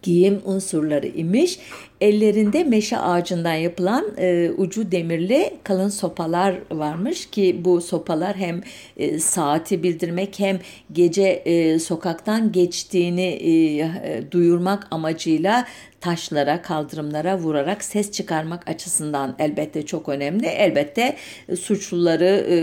giyim 0.02 0.42
unsurları 0.46 1.08
imiş. 1.08 1.60
Ellerinde 2.02 2.64
meşe 2.64 2.98
ağacından 2.98 3.54
yapılan 3.54 4.06
e, 4.18 4.52
ucu 4.58 4.92
demirli 4.92 5.54
kalın 5.64 5.90
sopalar 5.90 6.56
varmış 6.72 7.26
ki 7.26 7.62
bu 7.66 7.82
sopalar 7.82 8.36
hem 8.36 8.62
e, 8.98 9.20
saati 9.20 9.84
bildirmek 9.84 10.40
hem 10.40 10.60
gece 10.92 11.24
e, 11.24 11.80
sokaktan 11.80 12.52
geçtiğini 12.52 13.26
e, 13.26 14.32
duyurmak 14.32 14.88
amacıyla 14.92 15.66
taşlara, 16.04 16.62
kaldırımlara 16.62 17.38
vurarak 17.38 17.84
ses 17.84 18.12
çıkarmak 18.12 18.70
açısından 18.70 19.36
elbette 19.40 19.86
çok 19.86 20.10
önemli. 20.10 20.46
Elbette 20.46 21.16
suçluları 21.60 22.46
e, 22.50 22.58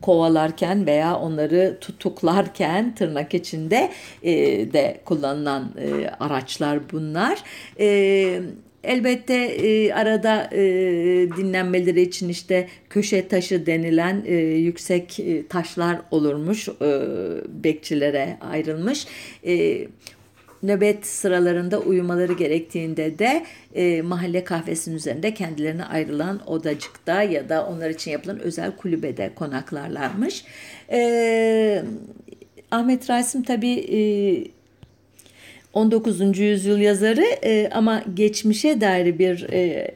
kovalarken 0.00 0.86
veya 0.86 1.16
onları 1.16 1.78
tutuklarken 1.80 2.94
tırnak 2.94 3.34
içinde 3.34 3.90
e, 4.22 4.32
de 4.72 5.00
kullanılan 5.04 5.72
e, 5.78 6.08
araçlar 6.08 6.90
bunlar. 6.92 7.38
E, 7.80 8.40
Elbette 8.84 9.34
e, 9.34 9.92
arada 9.92 10.50
e, 10.52 10.60
dinlenmeleri 11.36 12.02
için 12.02 12.28
işte 12.28 12.68
köşe 12.90 13.28
taşı 13.28 13.66
denilen 13.66 14.22
e, 14.26 14.34
yüksek 14.36 15.20
e, 15.20 15.46
taşlar 15.46 15.98
olurmuş 16.10 16.68
e, 16.68 16.72
bekçilere 17.64 18.38
ayrılmış. 18.40 19.06
E, 19.46 19.86
nöbet 20.62 21.06
sıralarında 21.06 21.78
uyumaları 21.80 22.32
gerektiğinde 22.32 23.18
de 23.18 23.46
e, 23.74 24.02
mahalle 24.02 24.44
kahvesinin 24.44 24.96
üzerinde 24.96 25.34
kendilerine 25.34 25.84
ayrılan 25.84 26.40
odacıkta 26.46 27.22
ya 27.22 27.48
da 27.48 27.66
onlar 27.66 27.90
için 27.90 28.10
yapılan 28.10 28.38
özel 28.38 28.76
kulübede 28.76 29.30
konaklarlarmış. 29.34 30.44
E, 30.90 31.82
Ahmet 32.70 33.10
Rasim 33.10 33.42
tabi 33.42 33.68
e, 33.68 34.00
19. 35.72 36.38
yüzyıl 36.38 36.78
yazarı 36.78 37.24
e, 37.44 37.70
ama 37.72 38.02
geçmişe 38.14 38.80
dair 38.80 39.18
bir 39.18 39.46
e, 39.52 39.90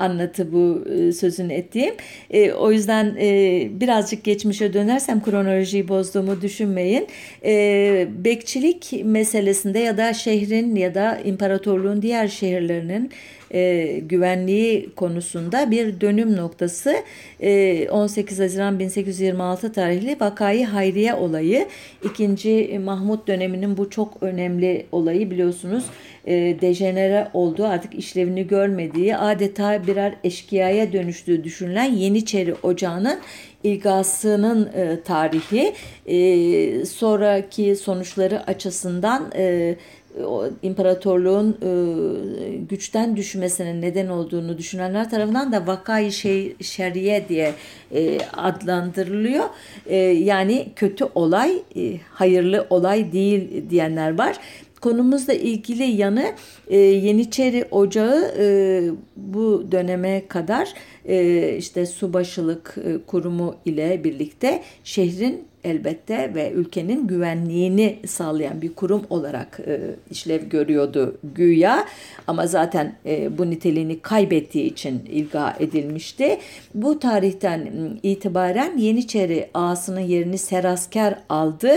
anlatı 0.00 0.52
bu 0.52 0.84
e, 0.90 1.12
sözünü 1.12 1.52
ettiğim. 1.52 1.94
E, 2.30 2.52
o 2.52 2.72
yüzden 2.72 3.16
e, 3.20 3.68
birazcık 3.80 4.24
geçmişe 4.24 4.72
dönersem 4.72 5.22
kronolojiyi 5.22 5.88
bozduğumu 5.88 6.42
düşünmeyin. 6.42 7.06
E, 7.44 8.08
bekçilik 8.24 8.92
meselesinde 9.04 9.78
ya 9.78 9.96
da 9.96 10.12
şehrin 10.12 10.76
ya 10.76 10.94
da 10.94 11.18
imparatorluğun 11.24 12.02
diğer 12.02 12.28
şehirlerinin 12.28 13.10
e, 13.54 13.98
güvenliği 14.02 14.90
konusunda 14.96 15.70
bir 15.70 16.00
dönüm 16.00 16.36
noktası. 16.36 16.94
E, 17.40 17.88
18 17.90 18.40
Haziran 18.40 18.78
1826 18.78 19.72
tarihli 19.72 20.16
Vakayı 20.20 20.66
Hayriye 20.66 21.14
olayı. 21.14 21.66
ikinci 22.04 22.80
Mahmut 22.84 23.28
döneminin 23.28 23.76
bu 23.76 23.90
çok 23.90 24.22
önemli 24.22 24.86
olayı 24.92 25.30
biliyorsunuz. 25.30 25.84
E, 26.26 26.56
dejenere 26.60 27.28
olduğu 27.34 27.64
artık 27.64 27.94
işlevini 27.94 28.46
görmediği 28.46 29.16
adeta 29.16 29.86
birer 29.86 30.14
eşkıyaya 30.24 30.92
dönüştüğü 30.92 31.44
düşünülen 31.44 31.92
Yeniçeri 31.92 32.54
Ocağı'nın 32.62 33.20
ilgasının 33.64 34.70
e, 34.74 35.00
tarihi. 35.02 35.72
E, 36.06 36.84
sonraki 36.84 37.76
sonuçları 37.76 38.46
açısından 38.46 39.32
e, 39.36 39.76
o 40.26 40.46
imparatorluğun 40.62 41.56
e, 41.62 42.56
güçten 42.56 43.16
düşmesinin 43.16 43.82
neden 43.82 44.08
olduğunu 44.08 44.58
düşünenler 44.58 45.10
tarafından 45.10 45.52
da 45.52 45.66
vakayı 45.66 46.12
şey, 46.12 46.56
şeriye 46.60 47.28
diye 47.28 47.54
e, 47.94 48.18
adlandırılıyor. 48.36 49.44
E, 49.86 49.96
yani 49.96 50.68
kötü 50.76 51.04
olay, 51.14 51.62
e, 51.76 51.96
hayırlı 52.10 52.66
olay 52.70 53.12
değil 53.12 53.70
diyenler 53.70 54.18
var. 54.18 54.36
Konumuzla 54.80 55.32
ilgili 55.32 55.82
yanı 55.82 56.32
e, 56.68 56.76
Yeniçeri 56.76 57.64
Ocağı 57.70 58.34
e, 58.38 58.82
bu 59.16 59.66
döneme 59.72 60.28
kadar 60.28 60.74
e, 61.04 61.56
işte 61.56 61.86
subaşılık 61.86 62.76
e, 62.84 62.98
kurumu 63.06 63.54
ile 63.64 64.04
birlikte 64.04 64.62
şehrin 64.84 65.49
elbette 65.64 66.34
ve 66.34 66.50
ülkenin 66.50 67.06
güvenliğini 67.06 67.98
sağlayan 68.06 68.62
bir 68.62 68.74
kurum 68.74 69.06
olarak 69.10 69.60
e, 69.66 69.80
işlev 70.10 70.48
görüyordu 70.48 71.18
güya 71.34 71.86
ama 72.26 72.46
zaten 72.46 72.94
e, 73.06 73.38
bu 73.38 73.50
niteliğini 73.50 74.00
kaybettiği 74.00 74.64
için 74.64 75.04
ilga 75.08 75.56
edilmişti. 75.60 76.38
Bu 76.74 76.98
tarihten 76.98 77.70
itibaren 78.02 78.78
Yeniçeri 78.78 79.50
ağasının 79.54 80.00
yerini 80.00 80.38
Serasker 80.38 81.18
aldı. 81.28 81.72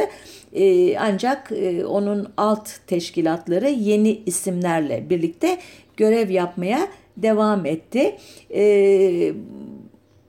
E, 0.53 0.97
ancak 0.97 1.51
e, 1.51 1.85
onun 1.85 2.27
alt 2.37 2.69
teşkilatları 2.87 3.69
yeni 3.69 4.21
isimlerle 4.25 5.09
birlikte 5.09 5.57
görev 5.97 6.29
yapmaya 6.29 6.87
devam 7.17 7.65
etti. 7.65 8.15
E, 8.53 9.33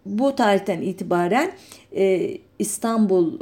bu 0.07 0.37
tarihten 0.37 0.81
itibaren 0.81 1.53
e, 1.97 2.39
İstanbul 2.59 3.41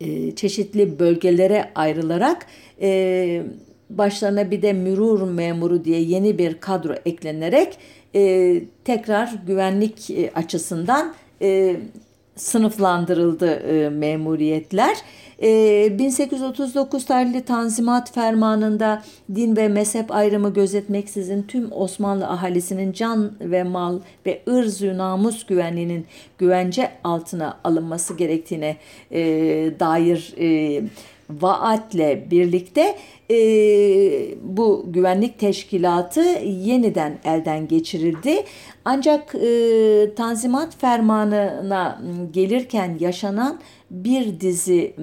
e, 0.00 0.06
e, 0.06 0.34
çeşitli 0.34 0.98
bölgelere 0.98 1.70
ayrılarak 1.74 2.46
e, 2.80 3.42
başlarına 3.90 4.50
bir 4.50 4.62
de 4.62 4.72
mürur 4.72 5.22
memuru 5.22 5.84
diye 5.84 6.00
yeni 6.00 6.38
bir 6.38 6.60
kadro 6.60 6.94
eklenerek 7.06 7.78
e, 8.14 8.62
tekrar 8.84 9.34
güvenlik 9.46 10.10
e, 10.10 10.30
açısından 10.34 11.14
e, 11.42 11.76
sınıflandırıldı 12.40 13.50
e, 13.50 13.88
memuriyetler. 13.88 14.96
1839 15.42 17.02
ee, 17.02 17.06
tarihli 17.06 17.44
Tanzimat 17.44 18.14
Fermanı'nda 18.14 19.02
din 19.34 19.56
ve 19.56 19.68
mezhep 19.68 20.12
ayrımı 20.12 20.54
gözetmeksizin 20.54 21.42
tüm 21.42 21.72
Osmanlı 21.72 22.26
ahalisinin 22.26 22.92
can 22.92 23.32
ve 23.40 23.62
mal 23.62 23.98
ve 24.26 24.42
ırz 24.48 24.82
namus 24.82 25.46
güvenliğinin 25.46 26.06
güvence 26.38 26.90
altına 27.04 27.58
alınması 27.64 28.16
gerektiğine 28.16 28.76
e, 29.10 29.20
dair 29.80 30.34
e, 30.38 30.82
vaatle 31.40 32.30
birlikte 32.30 32.96
e, 33.30 33.36
bu 34.42 34.84
güvenlik 34.86 35.38
teşkilatı 35.38 36.20
yeniden 36.44 37.18
elden 37.24 37.68
geçirildi. 37.68 38.44
Ancak 38.84 39.34
e, 39.34 40.14
Tanzimat 40.16 40.76
Fermanı'na 40.76 42.02
gelirken 42.30 42.96
yaşanan 43.00 43.60
bir 43.90 44.40
dizi 44.40 44.94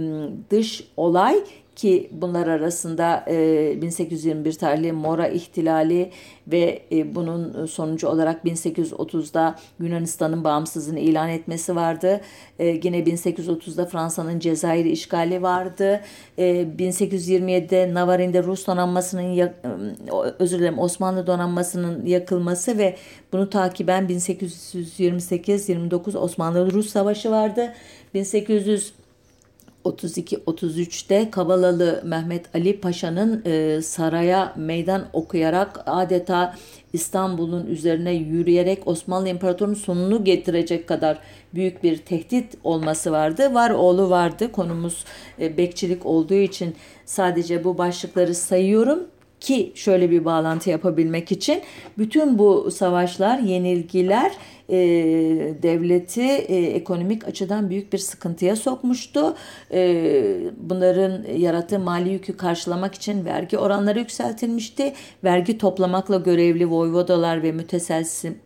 dış 0.49 0.83
olay 0.97 1.43
ki 1.77 2.09
bunlar 2.11 2.47
arasında 2.47 3.25
e, 3.27 3.81
1821 3.81 4.53
tarihli 4.53 4.91
Mora 4.91 5.27
ihtilali 5.27 6.11
ve 6.47 6.81
e, 6.91 7.15
bunun 7.15 7.65
sonucu 7.65 8.07
olarak 8.07 8.45
1830'da 8.45 9.55
Yunanistan'ın 9.79 10.43
bağımsızlığını 10.43 10.99
ilan 10.99 11.29
etmesi 11.29 11.75
vardı. 11.75 12.21
E, 12.59 12.65
yine 12.65 12.99
1830'da 12.99 13.85
Fransa'nın 13.85 14.39
Cezayir'i 14.39 14.89
işgali 14.89 15.41
vardı. 15.41 16.01
E, 16.37 16.67
1827'de 16.77 17.93
Navarin'de 17.93 18.43
Rus 18.43 18.67
donanmasının 18.67 19.37
e, 19.37 19.53
özür 20.39 20.59
dilerim 20.59 20.79
Osmanlı 20.79 21.27
donanmasının 21.27 22.05
yakılması 22.05 22.77
ve 22.77 22.95
bunu 23.33 23.49
takiben 23.49 24.03
1828-29 24.03 26.17
Osmanlı-Rus 26.17 26.89
savaşı 26.89 27.31
vardı. 27.31 27.73
1800 28.13 28.93
32-33'te 29.89 31.31
Kavalalı 31.31 32.01
Mehmet 32.05 32.55
Ali 32.55 32.79
Paşa'nın 32.79 33.41
e, 33.45 33.81
saraya 33.81 34.53
meydan 34.57 35.05
okuyarak 35.13 35.83
adeta 35.85 36.55
İstanbul'un 36.93 37.65
üzerine 37.65 38.11
yürüyerek 38.13 38.87
Osmanlı 38.87 39.29
İmparatorluğu'nun 39.29 39.75
sonunu 39.75 40.23
getirecek 40.23 40.87
kadar 40.87 41.19
büyük 41.53 41.83
bir 41.83 41.97
tehdit 41.97 42.57
olması 42.63 43.11
vardı. 43.11 43.53
Var 43.53 43.69
oğlu 43.69 44.09
vardı. 44.09 44.51
Konumuz 44.51 45.05
e, 45.39 45.57
bekçilik 45.57 46.05
olduğu 46.05 46.33
için 46.33 46.75
sadece 47.05 47.63
bu 47.63 47.77
başlıkları 47.77 48.35
sayıyorum 48.35 48.99
ki 49.39 49.71
şöyle 49.75 50.11
bir 50.11 50.25
bağlantı 50.25 50.69
yapabilmek 50.69 51.31
için 51.31 51.61
bütün 51.97 52.39
bu 52.39 52.71
savaşlar, 52.71 53.39
yenilgiler 53.39 54.31
e, 54.69 54.77
devleti 55.63 56.21
e, 56.21 56.55
ekonomik 56.55 57.27
açıdan 57.27 57.69
büyük 57.69 57.93
bir 57.93 57.97
sıkıntıya 57.97 58.55
sokmuştu. 58.55 59.35
E, 59.71 60.37
bunların 60.57 61.23
yarattığı 61.37 61.79
mali 61.79 62.09
yükü 62.09 62.37
karşılamak 62.37 62.95
için 62.95 63.25
vergi 63.25 63.57
oranları 63.57 63.99
yükseltilmişti. 63.99 64.93
Vergi 65.23 65.57
toplamakla 65.57 66.17
görevli 66.17 66.69
voyvodalar 66.69 67.43
ve 67.43 67.51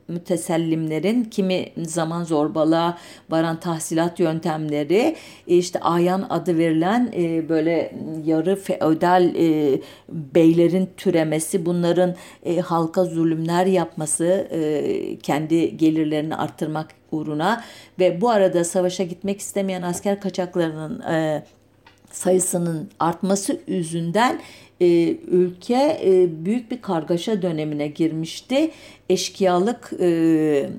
mütesellimlerin 0.07 1.23
kimi 1.23 1.65
zaman 1.77 2.23
zorbalığa 2.23 2.97
varan 3.29 3.60
tahsilat 3.60 4.19
yöntemleri 4.19 5.15
e, 5.47 5.57
işte 5.57 5.79
ayan 5.79 6.25
adı 6.29 6.57
verilen 6.57 7.13
e, 7.17 7.49
böyle 7.49 7.95
yarı 8.25 8.55
feodal 8.55 9.36
e, 9.36 9.79
beylerin 10.10 10.89
türemesi 10.97 11.65
bunların 11.65 12.15
e, 12.43 12.60
halka 12.60 13.03
zulümler 13.03 13.65
yapması 13.65 14.47
e, 14.51 15.17
kendi 15.17 15.77
gelirleri 15.77 16.11
gelirlerini 16.12 16.36
arttırmak 16.36 16.88
uğruna 17.12 17.63
ve 18.00 18.21
bu 18.21 18.30
arada 18.30 18.63
savaşa 18.63 19.04
gitmek 19.04 19.39
istemeyen 19.39 19.82
asker 19.82 20.21
kaçaklarının 20.21 21.02
e, 21.02 21.43
sayısının 22.12 22.89
artması 23.00 23.60
yüzünden 23.67 24.41
e, 24.82 25.17
ülke 25.28 26.00
e, 26.04 26.45
büyük 26.45 26.71
bir 26.71 26.82
kargaşa 26.82 27.41
dönemine 27.41 27.88
girmişti. 27.88 28.71
Eşkıyalık 29.10 29.93
e, 30.00 30.08
e, 30.08 30.69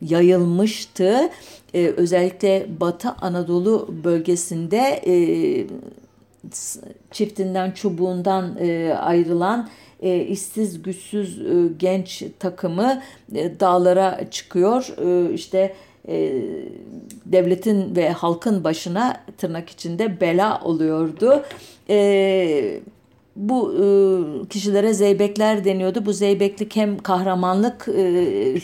yayılmıştı. 0.00 1.30
E, 1.74 1.86
özellikle 1.86 2.66
Batı 2.80 3.10
Anadolu 3.10 3.94
bölgesinde 4.04 5.02
e, 5.06 5.14
çiftinden 7.10 7.70
çubuğundan 7.70 8.56
e, 8.60 8.94
ayrılan 8.94 9.68
e, 10.04 10.20
işsiz 10.20 10.82
güçsüz 10.82 11.40
e, 11.40 11.68
genç 11.78 12.22
takımı 12.38 13.02
e, 13.34 13.60
dağlara 13.60 14.20
çıkıyor. 14.30 14.94
E, 15.06 15.34
işte 15.34 15.74
e, 16.08 16.42
devletin 17.26 17.96
ve 17.96 18.10
halkın 18.10 18.64
başına 18.64 19.16
tırnak 19.38 19.70
içinde 19.70 20.20
bela 20.20 20.60
oluyordu. 20.64 21.44
E, 21.90 22.80
bu 23.36 23.74
e, 23.74 23.84
kişilere 24.48 24.94
zeybekler 24.94 25.64
deniyordu. 25.64 26.06
Bu 26.06 26.12
zeybeklik 26.12 26.76
hem 26.76 26.98
kahramanlık 26.98 27.88
e, 27.88 28.02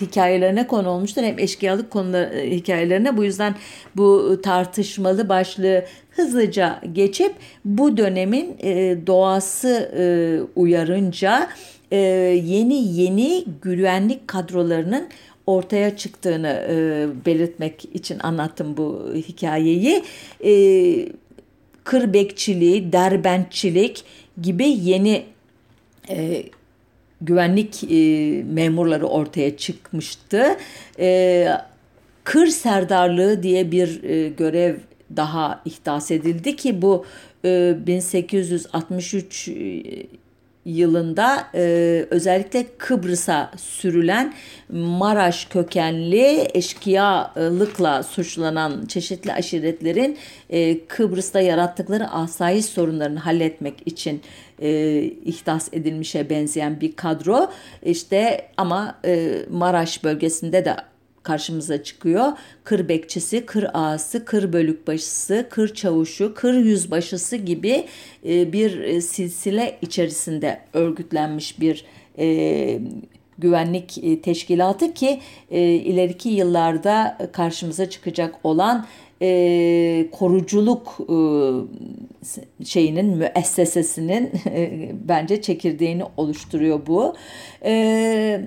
hikayelerine 0.01 0.67
konu 0.67 0.89
olmuştur 0.89 1.23
hem 1.23 1.39
eşkıyalık 1.39 1.91
konular, 1.91 2.31
e, 2.31 2.51
hikayelerine. 2.51 3.17
Bu 3.17 3.25
yüzden 3.25 3.55
bu 3.97 4.41
tartışmalı 4.43 5.29
başlığı 5.29 5.85
hızlıca 6.21 6.81
geçip 6.93 7.35
bu 7.65 7.97
dönemin 7.97 8.57
e, 8.63 8.99
doğası 9.07 9.93
e, 9.99 10.05
uyarınca 10.57 11.49
e, 11.91 11.97
yeni 12.45 13.01
yeni 13.01 13.45
güvenlik 13.63 14.29
kadrolarının 14.29 15.09
ortaya 15.47 15.97
çıktığını 15.97 16.67
belirtmek 17.27 17.85
için 17.95 18.19
anlattım 18.19 18.77
bu 18.77 19.13
hikayeyi. 19.15 20.03
E, 20.45 20.53
kır 21.85 22.13
bekçiliği, 22.13 22.93
derbentçilik 22.93 24.05
gibi 24.41 24.69
yeni 24.69 25.23
güvenlik 27.21 27.83
memurları 28.53 29.07
ortaya 29.07 29.57
çıkmıştı. 29.57 30.57
Kır 32.25 32.47
Serdarlığı 32.47 33.43
diye 33.43 33.71
bir 33.71 34.03
görev 34.29 34.77
daha 35.17 35.63
ihdas 35.65 36.11
edildi 36.11 36.57
ki 36.57 36.83
bu 36.83 37.05
e, 37.45 37.77
1863 37.87 39.49
e, 39.49 39.83
yılında 40.65 41.47
e, 41.55 41.61
özellikle 42.11 42.67
Kıbrıs'a 42.79 43.51
sürülen 43.57 44.35
Maraş 44.73 45.45
kökenli 45.45 46.49
eşkıyalıkla 46.55 48.03
suçlanan 48.03 48.87
çeşitli 48.87 49.33
aşiretlerin 49.33 50.19
e, 50.51 50.87
Kıbrıs'ta 50.87 51.41
yarattıkları 51.41 52.09
asayiş 52.09 52.65
sorunlarını 52.65 53.19
halletmek 53.19 53.75
için 53.87 54.23
e, 54.63 55.01
ihdas 55.25 55.69
edilmişe 55.73 56.31
benzeyen 56.31 56.81
bir 56.81 56.93
kadro. 56.93 57.51
İşte 57.83 58.49
ama 58.57 58.99
e, 59.05 59.37
Maraş 59.51 60.05
bölgesinde 60.05 60.65
de 60.65 60.77
karşımıza 61.23 61.83
çıkıyor. 61.83 62.33
Kır 62.65 62.89
bekçisi, 62.89 63.47
kır 63.47 63.67
ağası, 63.75 64.25
kır 64.25 64.53
bölükbaşısı, 64.53 65.47
kır 65.51 65.75
çavuşu, 65.75 66.35
kır 66.35 66.55
yüzbaşısı 66.55 67.37
gibi 67.37 67.87
e, 68.29 68.53
bir 68.53 68.81
e, 68.81 69.01
silsile 69.01 69.79
içerisinde 69.83 70.61
örgütlenmiş 70.73 71.61
bir 71.61 71.85
e, 72.19 72.81
güvenlik 73.39 74.23
teşkilatı 74.23 74.95
ki 74.95 75.21
ileriki 75.51 76.29
yıllarda 76.29 77.19
karşımıza 77.33 77.91
çıkacak 77.91 78.35
olan 78.45 78.87
e, 79.23 80.09
koruculuk 80.13 80.99
e, 81.01 81.19
şeyinin 82.65 83.07
müessesesinin 83.07 84.31
e, 84.47 84.91
bence 85.09 85.43
çekirdeğini 85.43 86.03
oluşturuyor 86.17 86.87
bu. 86.87 87.15
E, 87.65 88.41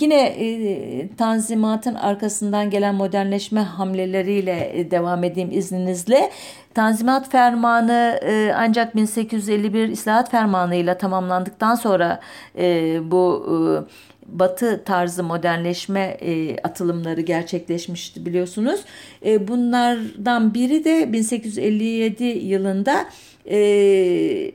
Yine 0.00 0.24
e, 0.24 1.08
Tanzimat'ın 1.16 1.94
arkasından 1.94 2.70
gelen 2.70 2.94
modernleşme 2.94 3.60
hamleleriyle 3.60 4.70
e, 4.74 4.90
devam 4.90 5.24
edeyim 5.24 5.50
izninizle. 5.52 6.30
Tanzimat 6.74 7.30
Fermanı 7.30 8.20
e, 8.22 8.52
ancak 8.56 8.96
1851 8.96 9.88
İslahat 9.88 10.30
Fermanı 10.30 10.74
ile 10.74 10.98
tamamlandıktan 10.98 11.74
sonra 11.74 12.20
e, 12.58 12.98
bu 13.10 13.46
e, 13.48 13.54
batı 14.38 14.84
tarzı 14.84 15.24
modernleşme 15.24 16.16
e, 16.20 16.56
atılımları 16.56 17.20
gerçekleşmişti 17.20 18.26
biliyorsunuz. 18.26 18.80
E, 19.26 19.48
bunlardan 19.48 20.54
biri 20.54 20.84
de 20.84 21.12
1857 21.12 22.24
yılında 22.24 23.06
e, 23.50 24.52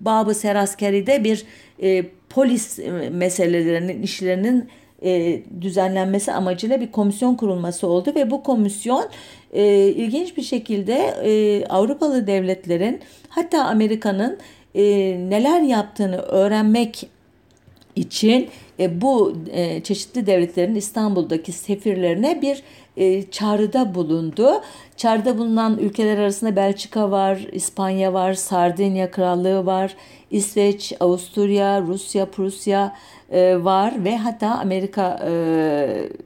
Babı 0.00 0.34
Seraskeri'de 0.34 1.24
bir 1.24 1.44
e, 1.82 2.17
polis 2.30 2.78
e, 2.78 2.90
meselelerinin 3.10 4.02
işlerinin 4.02 4.68
e, 5.02 5.42
düzenlenmesi 5.60 6.32
amacıyla 6.32 6.80
bir 6.80 6.92
komisyon 6.92 7.34
kurulması 7.34 7.86
oldu 7.86 8.12
ve 8.14 8.30
bu 8.30 8.42
komisyon 8.42 9.08
e, 9.52 9.88
ilginç 9.88 10.36
bir 10.36 10.42
şekilde 10.42 10.94
e, 11.24 11.64
Avrupalı 11.66 12.26
devletlerin 12.26 13.00
hatta 13.28 13.64
Amerika'nın 13.64 14.38
e, 14.74 14.82
neler 15.30 15.60
yaptığını 15.60 16.16
öğrenmek 16.16 17.10
için 17.96 18.48
e, 18.80 19.00
bu 19.00 19.36
e, 19.50 19.82
çeşitli 19.82 20.26
devletlerin 20.26 20.74
İstanbul'daki 20.74 21.52
sefirlerine 21.52 22.42
bir 22.42 22.62
e, 22.96 23.30
çağrıda 23.30 23.94
bulundu. 23.94 24.50
Çağrıda 24.96 25.38
bulunan 25.38 25.78
ülkeler 25.78 26.18
arasında 26.18 26.56
Belçika 26.56 27.10
var, 27.10 27.46
İspanya 27.52 28.12
var, 28.12 28.34
Sardinya 28.34 29.10
Krallığı 29.10 29.66
var, 29.66 29.96
İsveç, 30.30 30.92
Avusturya, 31.00 31.80
Rusya, 31.82 32.26
Prusya 32.26 32.96
e, 33.30 33.64
var 33.64 34.04
ve 34.04 34.16
hatta 34.16 34.48
Amerika 34.48 35.20
e, 35.28 35.32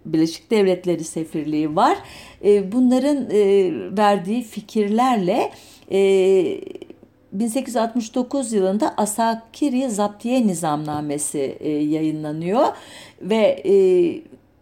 Birleşik 0.04 0.50
Devletleri 0.50 1.04
Sefirliği 1.04 1.76
var. 1.76 1.98
E, 2.44 2.72
bunların 2.72 3.30
e, 3.30 3.70
verdiği 3.96 4.42
fikirlerle 4.42 5.50
e, 5.92 5.98
1869 7.32 8.52
yılında 8.52 8.94
Asakiri 8.96 9.90
Zaptiye 9.90 10.46
Nizamnamesi 10.46 11.56
e, 11.60 11.70
yayınlanıyor 11.70 12.66
ve 13.22 13.62
e, 13.64 13.74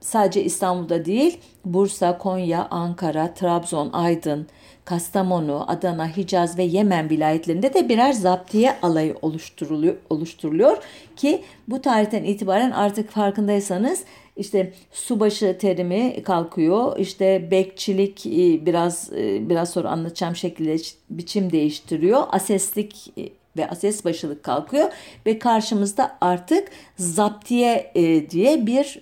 sadece 0.01 0.45
İstanbul'da 0.45 1.05
değil 1.05 1.39
Bursa, 1.65 2.19
Konya, 2.19 2.69
Ankara, 2.71 3.35
Trabzon, 3.35 3.93
Aydın, 3.93 4.47
Kastamonu, 4.85 5.65
Adana, 5.69 6.17
Hicaz 6.17 6.59
ve 6.59 6.63
Yemen 6.63 7.11
vilayetlerinde 7.11 7.75
de 7.75 7.89
birer 7.89 8.13
zaptiye 8.13 8.77
alayı 8.83 9.17
oluşturuluyor, 9.23 9.97
oluşturuluyor 10.11 10.77
ki 11.17 11.43
bu 11.69 11.83
tarihten 11.83 12.25
itibaren 12.25 12.71
artık 12.71 13.11
farkındaysanız 13.11 14.05
işte 14.41 14.73
subaşı 14.93 15.59
terimi 15.61 16.23
kalkıyor. 16.23 16.99
İşte 16.99 17.51
bekçilik 17.51 18.27
e, 18.27 18.67
biraz 18.67 19.13
e, 19.13 19.49
biraz 19.49 19.71
sonra 19.71 19.89
anlatacağım 19.89 20.37
şekilde 20.37 20.77
biçim 21.11 21.53
değiştiriyor. 21.53 22.23
Aseslik 22.31 23.13
e, 23.19 23.29
ve 23.57 23.71
ases 23.71 24.05
başılık 24.05 24.43
kalkıyor 24.43 24.91
ve 25.27 25.39
karşımızda 25.39 26.19
artık 26.21 26.69
zaptiye 26.97 27.93
diye 28.31 28.67
bir 28.67 29.01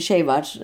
şey 0.00 0.26
var. 0.26 0.60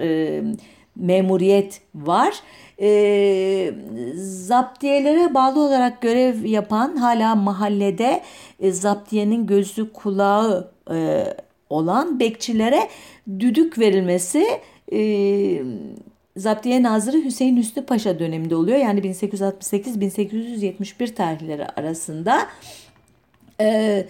Memuriyet 0.97 1.81
var. 1.95 2.35
E, 2.81 3.75
zaptiyelere 4.17 5.35
bağlı 5.35 5.61
olarak 5.61 6.03
görev 6.03 6.45
yapan 6.45 6.97
hala 6.97 7.35
mahallede 7.35 8.23
e, 8.61 8.73
zaptiyenin 8.73 9.47
gözü 9.47 9.93
kulağı 9.93 10.73
e, 10.91 11.25
olan 11.71 12.21
bekçilere 12.21 12.89
düdük 13.39 13.79
verilmesi 13.79 14.47
e, 14.93 15.63
Zaptiye 16.37 16.83
Nazırı 16.83 17.25
Hüseyin 17.25 17.57
Hüsnü 17.57 17.85
Paşa 17.85 18.19
döneminde 18.19 18.57
oluyor. 18.57 18.79
Yani 18.79 19.01
1868-1871 19.01 21.15
tarihleri 21.15 21.67
arasında. 21.67 22.47
E, 23.61 24.07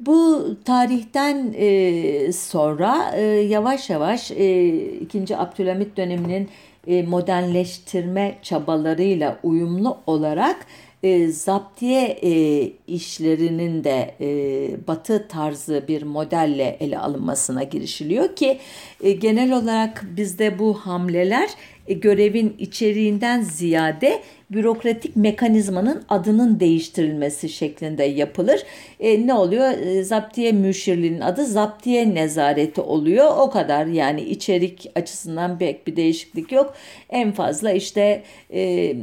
bu 0.00 0.48
tarihten 0.64 1.54
e, 1.56 2.32
sonra 2.32 3.12
e, 3.16 3.22
yavaş 3.22 3.90
yavaş 3.90 4.30
e, 4.30 4.68
2. 5.00 5.36
Abdülhamit 5.36 5.96
döneminin 5.96 6.48
e, 6.86 7.02
modernleştirme 7.02 8.38
çabalarıyla 8.42 9.38
uyumlu 9.42 9.98
olarak 10.06 10.66
e, 11.02 11.28
zaptiye 11.28 12.18
e, 12.22 12.62
işlerinin 12.86 13.84
de 13.84 14.14
e, 14.20 14.86
batı 14.86 15.28
tarzı 15.28 15.84
bir 15.88 16.02
modelle 16.02 16.76
ele 16.80 16.98
alınmasına 16.98 17.62
girişiliyor 17.62 18.36
ki 18.36 18.58
e, 19.02 19.12
genel 19.12 19.52
olarak 19.52 20.04
bizde 20.16 20.58
bu 20.58 20.74
hamleler 20.74 21.50
e, 21.86 21.94
görevin 21.94 22.56
içeriğinden 22.58 23.40
ziyade 23.40 24.22
bürokratik 24.52 25.16
mekanizmanın 25.16 26.02
adının 26.08 26.60
değiştirilmesi 26.60 27.48
şeklinde 27.48 28.04
yapılır. 28.04 28.62
E, 29.00 29.26
ne 29.26 29.34
oluyor? 29.34 29.70
E, 29.70 30.04
zaptiye 30.04 30.52
müşirliğinin 30.52 31.20
adı 31.20 31.44
zaptiye 31.44 32.14
nezareti 32.14 32.80
oluyor. 32.80 33.30
O 33.38 33.50
kadar 33.50 33.86
yani 33.86 34.20
içerik 34.20 34.90
açısından 34.94 35.58
pek 35.58 35.86
bir 35.86 35.96
değişiklik 35.96 36.52
yok. 36.52 36.74
En 37.10 37.32
fazla 37.32 37.72
işte 37.72 38.22
e, 38.50 38.94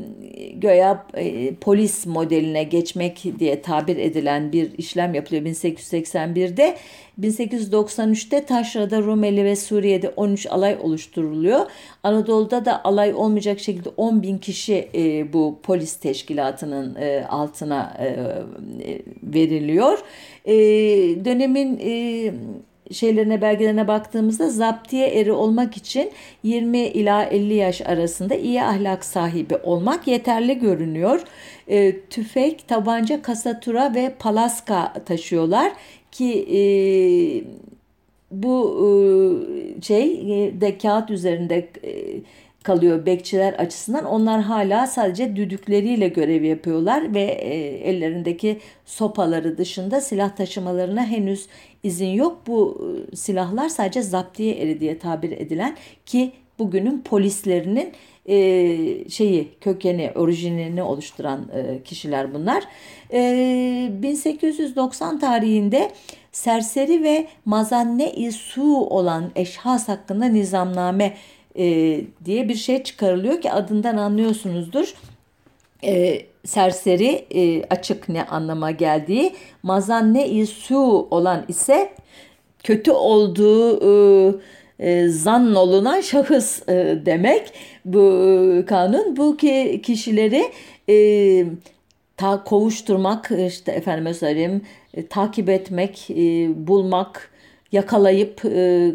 göya 0.53 1.05
e, 1.13 1.53
polis 1.55 2.05
modeline 2.05 2.63
geçmek 2.63 3.23
diye 3.39 3.61
tabir 3.61 3.97
edilen 3.97 4.51
bir 4.51 4.77
işlem 4.77 5.13
yapılıyor 5.13 5.45
1881'de. 5.45 6.77
1893'te 7.21 8.45
Taşra'da 8.45 9.01
Rumeli 9.01 9.45
ve 9.45 9.55
Suriye'de 9.55 10.09
13 10.09 10.47
alay 10.47 10.77
oluşturuluyor. 10.81 11.65
Anadolu'da 12.03 12.65
da 12.65 12.83
alay 12.83 13.13
olmayacak 13.13 13.59
şekilde 13.59 13.89
10 13.97 14.23
bin 14.23 14.37
kişi 14.37 14.89
e, 14.95 15.33
bu 15.33 15.38
polis 15.63 15.95
teşkilatının 15.95 16.95
e, 16.95 17.25
altına 17.29 17.97
e, 17.99 18.15
veriliyor. 19.23 19.99
E, 20.45 20.55
dönemin 21.25 21.79
e, 21.83 22.33
şeylerine 22.91 23.41
belgelerine 23.41 23.87
baktığımızda 23.87 24.49
zaptiye 24.49 25.07
eri 25.07 25.31
olmak 25.31 25.77
için 25.77 26.11
20 26.43 26.77
ila 26.77 27.23
50 27.23 27.53
yaş 27.53 27.81
arasında 27.81 28.35
iyi 28.35 28.63
ahlak 28.63 29.05
sahibi 29.05 29.55
olmak 29.55 30.07
yeterli 30.07 30.59
görünüyor. 30.59 31.23
E, 31.67 31.99
tüfek, 32.01 32.67
tabanca, 32.67 33.21
kasatura 33.21 33.95
ve 33.95 34.13
palaska 34.19 34.93
taşıyorlar 35.05 35.71
ki 36.11 36.47
e, 36.51 36.61
bu 38.31 38.77
e, 38.79 39.81
şey 39.81 40.11
e, 40.47 40.61
de 40.61 40.77
kağıt 40.77 41.09
üzerinde 41.09 41.69
e, 41.83 42.21
kalıyor 42.63 43.05
bekçiler 43.05 43.53
açısından. 43.53 44.05
Onlar 44.05 44.41
hala 44.41 44.87
sadece 44.87 45.35
düdükleriyle 45.35 46.07
görev 46.07 46.43
yapıyorlar 46.43 47.13
ve 47.13 47.21
e, 47.21 47.55
ellerindeki 47.89 48.59
sopaları 48.85 49.57
dışında 49.57 50.01
silah 50.01 50.35
taşımalarına 50.35 51.05
henüz 51.05 51.47
izin 51.83 52.09
yok. 52.09 52.41
Bu 52.47 52.81
e, 53.13 53.15
silahlar 53.15 53.69
sadece 53.69 54.01
zaptiye 54.01 54.55
eri 54.55 54.79
diye 54.79 54.97
tabir 54.97 55.31
edilen 55.31 55.77
ki 56.05 56.31
bugünün 56.59 57.01
polislerinin 57.01 57.93
e, 58.25 59.09
şeyi 59.09 59.49
kökeni 59.61 60.11
orijinini 60.15 60.83
oluşturan 60.83 61.47
e, 61.53 61.83
kişiler 61.83 62.33
bunlar. 62.33 62.63
E, 63.13 63.89
1890 63.91 65.19
tarihinde 65.19 65.91
serseri 66.31 67.03
ve 67.03 67.27
mazanne-i 67.45 68.31
su 68.31 68.77
olan 68.77 69.31
eşhas 69.35 69.87
hakkında 69.87 70.25
nizamname 70.25 71.13
e, 71.57 72.01
diye 72.25 72.49
bir 72.49 72.55
şey 72.55 72.83
çıkarılıyor 72.83 73.41
ki 73.41 73.51
adından 73.51 73.97
anlıyorsunuzdur. 73.97 74.93
E, 75.83 76.21
serseri 76.45 77.25
e, 77.35 77.63
açık 77.63 78.09
ne 78.09 78.25
anlama 78.25 78.71
geldiği, 78.71 79.35
mazanne-i 79.63 80.47
su 80.47 81.07
olan 81.11 81.45
ise 81.47 81.93
kötü 82.63 82.91
olduğu 82.91 83.79
e, 83.79 84.33
e, 84.79 85.07
zan 85.07 85.55
olunan 85.55 86.01
şahıs 86.01 86.69
e, 86.69 87.01
demek 87.05 87.53
bu 87.85 88.01
e, 88.59 88.65
kanun. 88.65 89.17
Bu 89.17 89.37
ki 89.37 89.81
kişileri 89.83 90.51
e, 90.89 91.45
ta 92.17 92.43
kovuşturmak 92.43 93.31
işte 93.47 93.71
efendime 93.71 94.13
söyleyeyim 94.13 94.61
e, 94.93 95.07
takip 95.07 95.49
etmek, 95.49 96.09
e, 96.09 96.49
bulmak, 96.67 97.31
yakalayıp 97.71 98.45
e, 98.45 98.91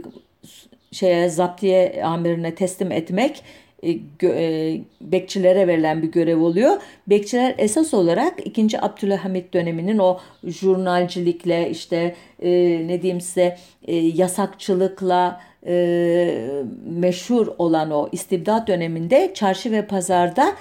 şeye 0.95 1.29
zaptiye 1.29 2.03
amirine 2.05 2.55
teslim 2.55 2.93
etmek 2.93 3.43
e, 3.85 3.99
e, 4.23 4.81
bekçilere 5.01 5.67
verilen 5.69 6.03
bir 6.03 6.13
görev 6.13 6.41
oluyor. 6.41 6.77
Bekçiler 7.07 7.55
esas 7.59 7.95
olarak 7.95 8.47
2. 8.47 8.81
Abdülhamit 8.81 9.55
döneminin 9.55 9.99
o 9.99 10.19
jurnalcilikle 10.45 11.71
işte 11.71 12.15
e, 12.43 12.51
ne 12.87 13.03
diyeyim 13.03 13.21
size 13.21 13.59
e, 13.87 13.97
yasakçılıkla 13.97 15.41
e, 15.67 16.49
meşhur 16.87 17.47
olan 17.59 17.91
o 17.91 18.09
istibdat 18.13 18.69
döneminde 18.69 19.31
çarşı 19.35 19.73
ve 19.73 19.87
pazarda 19.87 20.53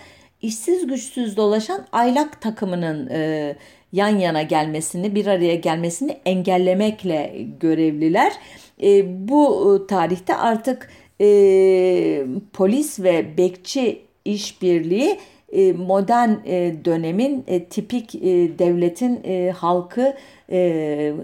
işsiz 0.42 0.88
güçsüz 0.88 1.38
dolaşan 1.38 1.86
aylak 1.92 2.42
takımının 2.42 3.10
e, 3.10 3.56
yan 3.94 4.18
yana 4.18 4.42
gelmesini, 4.42 5.16
bir 5.16 5.28
araya 5.28 5.56
gelmesini 5.56 6.18
engellemekle 6.26 7.36
görevliler. 7.60 8.34
E, 8.82 9.06
bu 9.28 9.86
tarihte 9.88 10.36
artık 10.36 10.90
e, 11.22 12.26
polis 12.54 13.00
ve 13.00 13.38
bekçi 13.38 14.02
işbirliği 14.26 15.20
e, 15.54 15.74
modern 15.74 16.30
e, 16.46 16.86
dönemin 16.86 17.44
e, 17.48 17.64
tipik 17.64 18.14
devletin 18.60 19.24
halkı 19.52 20.14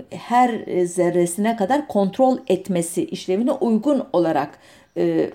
her 0.09 0.85
zerresine 0.85 1.55
kadar 1.55 1.87
kontrol 1.87 2.37
etmesi 2.47 3.05
işlevine 3.05 3.51
uygun 3.51 4.03
olarak 4.13 4.59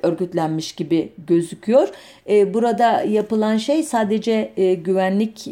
örgütlenmiş 0.03 0.73
gibi 0.73 1.13
gözüküyor. 1.27 1.89
burada 2.29 3.03
yapılan 3.03 3.57
şey 3.57 3.83
sadece 3.83 4.53
güvenlik 4.85 5.49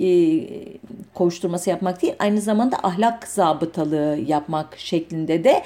koşturması 1.14 1.70
yapmak 1.70 2.02
değil, 2.02 2.14
aynı 2.18 2.40
zamanda 2.40 2.76
ahlak 2.82 3.28
zabıtalığı 3.28 4.18
yapmak 4.26 4.78
şeklinde 4.78 5.44
de 5.44 5.62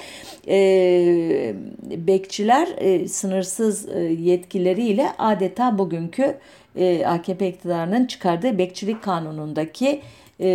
bekçiler 2.07 2.67
sınırsız 3.07 3.87
yetkileriyle 4.19 5.07
adeta 5.17 5.77
bugünkü 5.77 6.37
e, 6.77 7.05
AKP 7.05 7.47
iktidarının 7.47 8.05
çıkardığı 8.05 8.57
bekçilik 8.57 9.03
kanunundaki 9.03 10.01
e, 10.39 10.49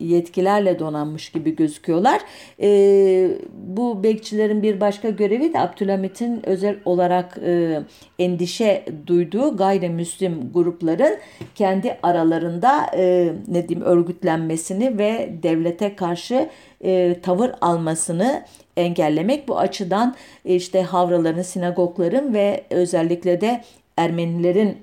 yetkilerle 0.00 0.78
donanmış 0.78 1.32
gibi 1.32 1.56
gözüküyorlar. 1.56 2.20
E, 2.62 3.30
bu 3.52 4.02
bekçilerin 4.02 4.62
bir 4.62 4.80
başka 4.80 5.10
görevi 5.10 5.52
de 5.52 5.60
Abdülhamit'in 5.60 6.48
özel 6.48 6.76
olarak 6.84 7.38
e, 7.44 7.80
endişe 8.18 8.84
duyduğu 9.06 9.56
gayrimüslim 9.56 10.50
grupların 10.54 11.16
kendi 11.54 11.98
aralarında 12.02 12.86
e, 12.96 13.32
ne 13.48 13.68
diyeyim 13.68 13.86
örgütlenmesini 13.86 14.98
ve 14.98 15.34
devlete 15.42 15.96
karşı 15.96 16.48
e, 16.84 17.16
tavır 17.22 17.50
almasını 17.60 18.44
engellemek. 18.76 19.48
Bu 19.48 19.58
açıdan 19.58 20.14
işte 20.44 20.82
havraların, 20.82 21.42
sinagogların 21.42 22.34
ve 22.34 22.64
özellikle 22.70 23.40
de 23.40 23.60
Ermenilerin 23.96 24.78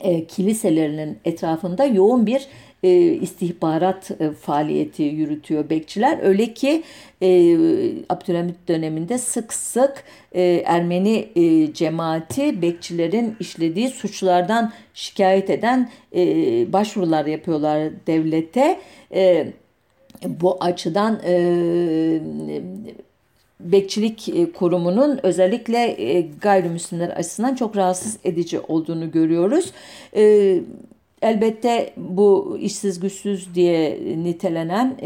e, 0.00 0.26
kiliselerinin 0.26 1.18
etrafında 1.24 1.84
yoğun 1.84 2.26
bir 2.26 2.46
e, 2.84 2.88
istihbarat 3.12 4.10
e, 4.10 4.30
faaliyeti 4.30 5.02
yürütüyor 5.02 5.70
bekçiler. 5.70 6.18
Öyle 6.22 6.54
ki 6.54 6.82
e, 7.22 7.56
Abdülhamit 8.08 8.68
döneminde 8.68 9.18
sık 9.18 9.52
sık 9.52 10.04
e, 10.32 10.42
Ermeni 10.64 11.28
cemaati 11.74 12.62
bekçilerin 12.62 13.36
işlediği 13.40 13.88
suçlardan 13.88 14.72
şikayet 14.94 15.50
eden 15.50 15.90
başvurular 16.72 17.26
yapıyorlar 17.26 17.90
devlete. 18.06 18.80
Bu 20.26 20.56
açıdan 20.60 21.20
e, 21.26 22.20
Bekçilik 23.60 24.32
Kurumu'nun 24.54 25.20
özellikle 25.22 25.96
gayrimüslimler 26.40 27.08
açısından 27.08 27.54
çok 27.54 27.76
rahatsız 27.76 28.18
edici 28.24 28.60
olduğunu 28.60 29.10
görüyoruz. 29.10 29.72
E, 31.24 31.28
elbette 31.28 31.92
bu 31.96 32.58
işsiz 32.60 33.00
güçsüz 33.00 33.54
diye 33.54 34.00
nitelenen 34.24 34.96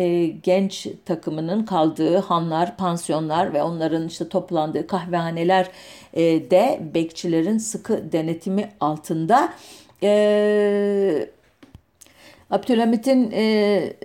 genç 0.43 0.87
takımının 1.05 1.65
kaldığı 1.65 2.19
hanlar, 2.19 2.77
pansiyonlar 2.77 3.55
ve 3.55 3.63
onların 3.63 4.07
işte 4.07 4.29
toplandığı 4.29 4.87
kahvehaneler 4.87 5.71
de 6.51 6.81
bekçilerin 6.95 7.59
sıkı 7.59 8.13
denetimi 8.13 8.71
altında. 8.81 9.53
Abdülhamit'in 12.51 13.31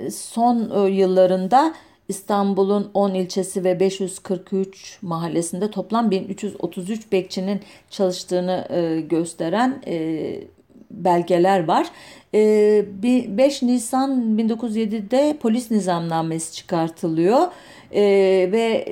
son 0.09 0.87
yıllarında 0.87 1.73
İstanbul'un 2.07 2.91
10 2.93 3.13
ilçesi 3.13 3.63
ve 3.63 3.79
543 3.79 4.99
mahallesinde 5.01 5.71
toplam 5.71 6.11
1333 6.11 7.11
bekçinin 7.11 7.61
çalıştığını 7.89 8.67
e, 8.69 9.01
gösteren 9.01 9.81
e, 9.87 10.43
belgeler 10.93 11.67
var. 11.67 11.87
5 12.33 13.63
e, 13.63 13.65
Nisan 13.65 14.37
1907'de 14.37 15.37
polis 15.41 15.71
nizamnamesi 15.71 16.53
çıkartılıyor 16.53 17.47
ve 18.51 18.85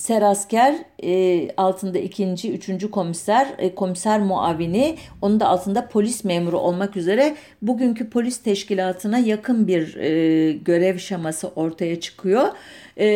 Serasker 0.00 0.74
e, 1.02 1.48
altında 1.56 1.98
ikinci, 1.98 2.52
üçüncü 2.52 2.90
komiser, 2.90 3.46
e, 3.58 3.74
komiser 3.74 4.20
muavini, 4.20 4.96
onun 5.22 5.40
da 5.40 5.46
altında 5.46 5.88
polis 5.88 6.24
memuru 6.24 6.58
olmak 6.58 6.96
üzere 6.96 7.36
bugünkü 7.62 8.10
polis 8.10 8.38
teşkilatına 8.38 9.18
yakın 9.18 9.66
bir 9.66 9.96
e, 9.96 10.52
görev 10.52 10.98
şeması 10.98 11.48
ortaya 11.48 12.00
çıkıyor. 12.00 12.48
E, 12.96 13.06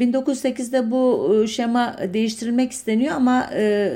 1908'de 0.00 0.90
bu 0.90 1.34
e, 1.44 1.46
şema 1.46 1.96
değiştirilmek 2.14 2.72
isteniyor 2.72 3.16
ama 3.16 3.50
e, 3.54 3.92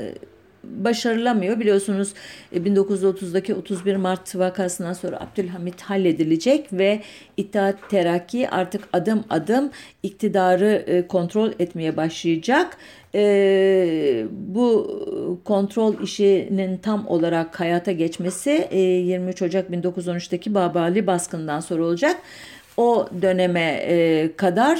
başarılamıyor. 0.69 1.59
Biliyorsunuz 1.59 2.13
1930'daki 2.55 3.51
e, 3.51 3.55
31 3.55 3.95
Mart 3.95 4.35
vakasından 4.35 4.93
sonra 4.93 5.19
Abdülhamit 5.19 5.81
halledilecek 5.81 6.73
ve 6.73 7.01
İttihat 7.37 7.89
Terakki 7.89 8.49
artık 8.49 8.83
adım 8.93 9.23
adım 9.29 9.71
iktidarı 10.03 10.83
e, 10.87 11.07
kontrol 11.07 11.51
etmeye 11.59 11.97
başlayacak. 11.97 12.77
E, 13.15 14.25
bu 14.31 14.99
kontrol 15.45 16.01
işinin 16.01 16.77
tam 16.77 17.07
olarak 17.07 17.59
hayata 17.59 17.91
geçmesi 17.91 18.67
23 18.71 19.41
Ocak 19.41 19.69
1913'teki 19.69 20.55
Babali 20.55 21.07
baskından 21.07 21.59
sonra 21.59 21.83
olacak. 21.83 22.17
O 22.77 23.07
döneme 23.21 23.81
kadar 24.37 24.77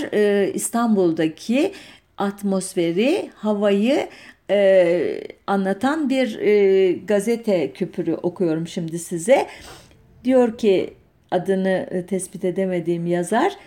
İstanbul'daki 0.54 1.72
atmosferi, 2.18 3.30
havayı 3.36 4.08
e, 4.50 5.22
anlatan 5.48 6.10
bir 6.10 6.40
e, 6.40 6.92
gazete 6.92 7.72
küpürü 7.74 8.14
okuyorum 8.14 8.68
şimdi 8.68 9.00
size. 9.00 9.48
Diyor 10.24 10.58
ki 10.58 10.94
adını 11.32 11.88
e, 11.92 12.06
tespit 12.06 12.46
edemediğim 12.46 13.08
yazar 13.08 13.58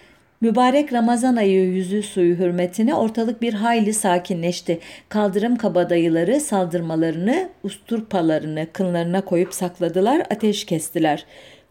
Mübarek 0.41 0.93
Ramazan 0.93 1.37
ayı 1.37 1.65
yüzü 1.65 2.03
suyu 2.03 2.37
hürmetine 2.37 2.95
ortalık 2.95 3.43
bir 3.43 3.55
hayli 3.55 3.95
sakinleşti. 3.95 4.81
Kaldırım 5.09 5.57
kabadayıları 5.57 6.41
saldırmalarını, 6.41 7.49
usturpalarını 7.63 8.67
kınlarına 8.73 9.21
koyup 9.21 9.55
sakladılar, 9.55 10.21
ateş 10.31 10.65
kestiler. 10.65 11.27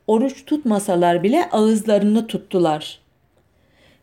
Oruç 0.07 0.45
tutmasalar 0.45 1.23
bile 1.23 1.49
ağızlarını 1.51 2.27
tuttular. 2.27 2.99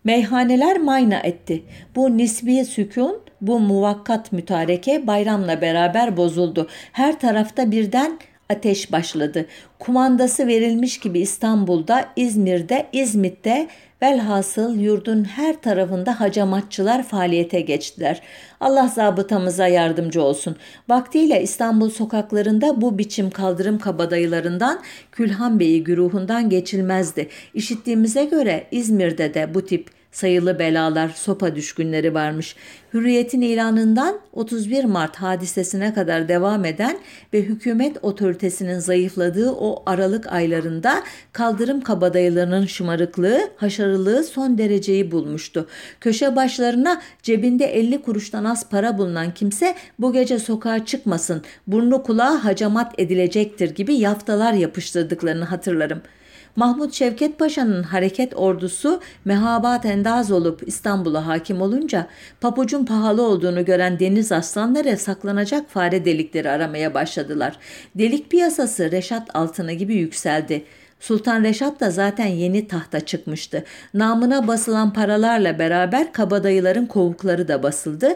Meyhaneler 0.04 0.76
mayna 0.76 1.18
etti. 1.18 1.64
Bu 1.96 2.16
nisbi 2.16 2.64
sükun 2.64 3.22
bu 3.40 3.60
muvakkat 3.60 4.32
mütareke 4.32 5.06
bayramla 5.06 5.60
beraber 5.60 6.16
bozuldu. 6.16 6.68
Her 6.92 7.20
tarafta 7.20 7.70
birden 7.70 8.18
ateş 8.50 8.92
başladı. 8.92 9.46
Kumandası 9.78 10.46
verilmiş 10.46 10.98
gibi 10.98 11.20
İstanbul'da, 11.20 12.08
İzmir'de, 12.16 12.86
İzmit'te 12.92 13.68
velhasıl 14.02 14.76
yurdun 14.76 15.24
her 15.24 15.62
tarafında 15.62 16.20
hacamatçılar 16.20 17.02
faaliyete 17.02 17.60
geçtiler. 17.60 18.22
Allah 18.60 18.88
zabıtamıza 18.88 19.66
yardımcı 19.66 20.22
olsun. 20.22 20.56
Vaktiyle 20.88 21.42
İstanbul 21.42 21.90
sokaklarında 21.90 22.80
bu 22.80 22.98
biçim 22.98 23.30
kaldırım 23.30 23.78
kabadayılarından 23.78 24.80
Külhan 25.12 25.60
Bey'i 25.60 25.84
güruhundan 25.84 26.50
geçilmezdi. 26.50 27.28
İşittiğimize 27.54 28.24
göre 28.24 28.66
İzmir'de 28.70 29.34
de 29.34 29.54
bu 29.54 29.64
tip 29.66 29.90
sayılı 30.14 30.58
belalar, 30.58 31.08
sopa 31.08 31.56
düşkünleri 31.56 32.14
varmış. 32.14 32.56
Hürriyetin 32.94 33.40
ilanından 33.40 34.20
31 34.32 34.84
Mart 34.84 35.16
hadisesine 35.16 35.94
kadar 35.94 36.28
devam 36.28 36.64
eden 36.64 36.98
ve 37.32 37.42
hükümet 37.42 37.96
otoritesinin 38.02 38.78
zayıfladığı 38.78 39.50
o 39.50 39.82
aralık 39.86 40.32
aylarında 40.32 41.02
kaldırım 41.32 41.80
kabadayılarının 41.80 42.66
şımarıklığı, 42.66 43.40
haşarılığı 43.56 44.24
son 44.24 44.58
dereceyi 44.58 45.10
bulmuştu. 45.10 45.68
Köşe 46.00 46.36
başlarına 46.36 47.02
cebinde 47.22 47.64
50 47.64 48.02
kuruştan 48.02 48.44
az 48.44 48.68
para 48.68 48.98
bulunan 48.98 49.34
kimse 49.34 49.74
bu 49.98 50.12
gece 50.12 50.38
sokağa 50.38 50.84
çıkmasın, 50.84 51.42
burnu 51.66 52.02
kulağı 52.02 52.36
hacamat 52.36 52.98
edilecektir 52.98 53.74
gibi 53.74 53.94
yaftalar 53.94 54.52
yapıştırdıklarını 54.52 55.44
hatırlarım.'' 55.44 56.23
Mahmut 56.56 56.94
Şevket 56.94 57.38
Paşa'nın 57.38 57.82
hareket 57.82 58.32
ordusu 58.36 59.00
mehabat 59.24 59.84
endaz 59.86 60.30
olup 60.30 60.68
İstanbul'a 60.68 61.26
hakim 61.26 61.60
olunca 61.60 62.06
papucun 62.40 62.84
pahalı 62.84 63.22
olduğunu 63.22 63.64
gören 63.64 63.98
deniz 63.98 64.32
aslanları 64.32 64.96
saklanacak 64.96 65.70
fare 65.70 66.04
delikleri 66.04 66.50
aramaya 66.50 66.94
başladılar. 66.94 67.56
Delik 67.94 68.30
piyasası 68.30 68.90
Reşat 68.90 69.36
altını 69.36 69.72
gibi 69.72 69.94
yükseldi. 69.94 70.64
Sultan 71.00 71.44
Reşat 71.44 71.80
da 71.80 71.90
zaten 71.90 72.26
yeni 72.26 72.68
tahta 72.68 73.00
çıkmıştı. 73.00 73.64
Namına 73.94 74.48
basılan 74.48 74.92
paralarla 74.92 75.58
beraber 75.58 76.12
kabadayıların 76.12 76.86
kovukları 76.86 77.48
da 77.48 77.62
basıldı. 77.62 78.08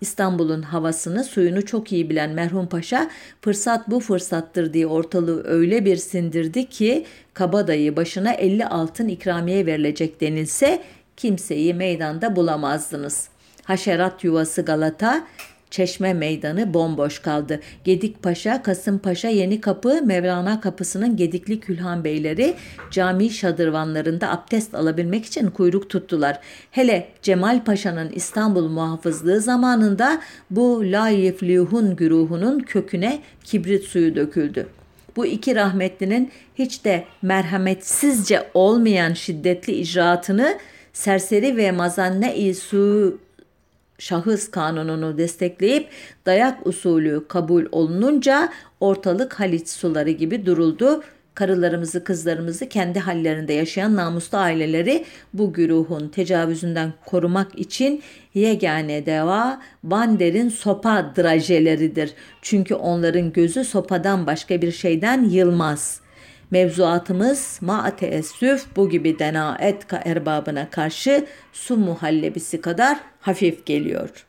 İstanbul'un 0.00 0.62
havasını, 0.62 1.24
suyunu 1.24 1.66
çok 1.66 1.92
iyi 1.92 2.10
bilen 2.10 2.30
merhum 2.30 2.66
paşa 2.66 3.10
fırsat 3.40 3.90
bu 3.90 4.00
fırsattır 4.00 4.72
diye 4.72 4.86
ortalığı 4.86 5.44
öyle 5.44 5.84
bir 5.84 5.96
sindirdi 5.96 6.68
ki 6.68 7.04
kabadayı 7.34 7.96
başına 7.96 8.32
50 8.32 8.66
altın 8.66 9.08
ikramiye 9.08 9.66
verilecek 9.66 10.20
denilse 10.20 10.82
kimseyi 11.16 11.74
meydanda 11.74 12.36
bulamazdınız. 12.36 13.28
Haşerat 13.64 14.24
yuvası 14.24 14.62
Galata, 14.62 15.26
Çeşme 15.74 16.14
Meydanı 16.14 16.74
bomboş 16.74 17.18
kaldı. 17.18 17.60
Gedikpaşa, 17.84 18.62
Kasımpaşa, 18.62 19.28
Yeni 19.28 19.60
Kapı, 19.60 20.02
Mevlana 20.04 20.60
Kapısı'nın 20.60 21.16
Gedikli 21.16 21.60
Külhan 21.60 22.04
Beyleri 22.04 22.54
cami 22.90 23.30
şadırvanlarında 23.30 24.30
abdest 24.30 24.74
alabilmek 24.74 25.24
için 25.24 25.50
kuyruk 25.50 25.90
tuttular. 25.90 26.40
Hele 26.70 27.08
Cemal 27.22 27.64
Paşa'nın 27.64 28.08
İstanbul 28.08 28.68
muhafızlığı 28.68 29.40
zamanında 29.40 30.20
bu 30.50 30.82
La 30.84 31.08
Yeflihun 31.08 31.96
güruhunun 31.96 32.60
köküne 32.60 33.18
kibrit 33.44 33.84
suyu 33.84 34.16
döküldü. 34.16 34.66
Bu 35.16 35.26
iki 35.26 35.56
rahmetlinin 35.56 36.30
hiç 36.54 36.84
de 36.84 37.04
merhametsizce 37.22 38.46
olmayan 38.54 39.12
şiddetli 39.12 39.72
icraatını 39.72 40.58
serseri 40.92 41.56
ve 41.56 41.72
mazanne-i 41.72 42.54
su 42.54 43.18
şahıs 43.98 44.50
kanununu 44.50 45.18
destekleyip 45.18 45.88
dayak 46.26 46.66
usulü 46.66 47.24
kabul 47.28 47.66
olununca 47.72 48.48
ortalık 48.80 49.40
Haliç 49.40 49.68
suları 49.68 50.10
gibi 50.10 50.46
duruldu. 50.46 51.02
Karılarımızı, 51.34 52.04
kızlarımızı 52.04 52.68
kendi 52.68 53.00
hallerinde 53.00 53.52
yaşayan 53.52 53.96
namuslu 53.96 54.38
aileleri 54.38 55.04
bu 55.32 55.52
güruhun 55.52 56.08
tecavüzünden 56.08 56.92
korumak 57.06 57.58
için 57.58 58.02
yegane 58.34 59.06
deva 59.06 59.60
Bander'in 59.82 60.48
sopa 60.48 61.12
drajeleridir. 61.16 62.10
Çünkü 62.42 62.74
onların 62.74 63.32
gözü 63.32 63.64
sopadan 63.64 64.26
başka 64.26 64.62
bir 64.62 64.72
şeyden 64.72 65.24
yılmaz.'' 65.24 66.04
Mevzuatımız 66.50 67.58
ma 67.60 67.96
teessüf 67.96 68.76
bu 68.76 68.88
gibi 68.88 69.18
denaet 69.18 69.86
erbabına 69.90 70.70
karşı 70.70 71.26
su 71.52 71.76
muhallebisi 71.76 72.60
kadar 72.60 72.98
hafif 73.24 73.66
geliyor. 73.66 74.26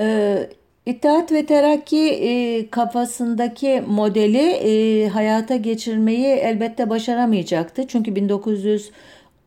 Ee, 0.00 0.48
İttihat 0.86 1.32
ve 1.32 1.46
Terakki 1.46 2.08
e, 2.10 2.70
kafasındaki 2.70 3.82
modeli 3.86 4.50
e, 4.50 5.08
hayata 5.08 5.56
geçirmeyi 5.56 6.26
elbette 6.26 6.90
başaramayacaktı. 6.90 7.86
Çünkü 7.88 8.10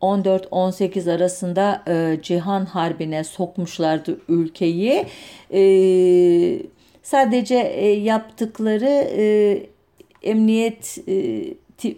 1914-18 0.02 1.16
arasında 1.16 1.84
e, 1.88 2.20
Cihan 2.22 2.66
Harbi'ne 2.66 3.24
sokmuşlardı 3.24 4.20
ülkeyi. 4.30 5.06
E, 5.54 5.62
sadece 7.04 7.56
e, 7.56 7.88
yaptıkları 7.88 9.08
e, 9.18 9.58
Emniyet 10.24 10.98
e, 11.08 11.44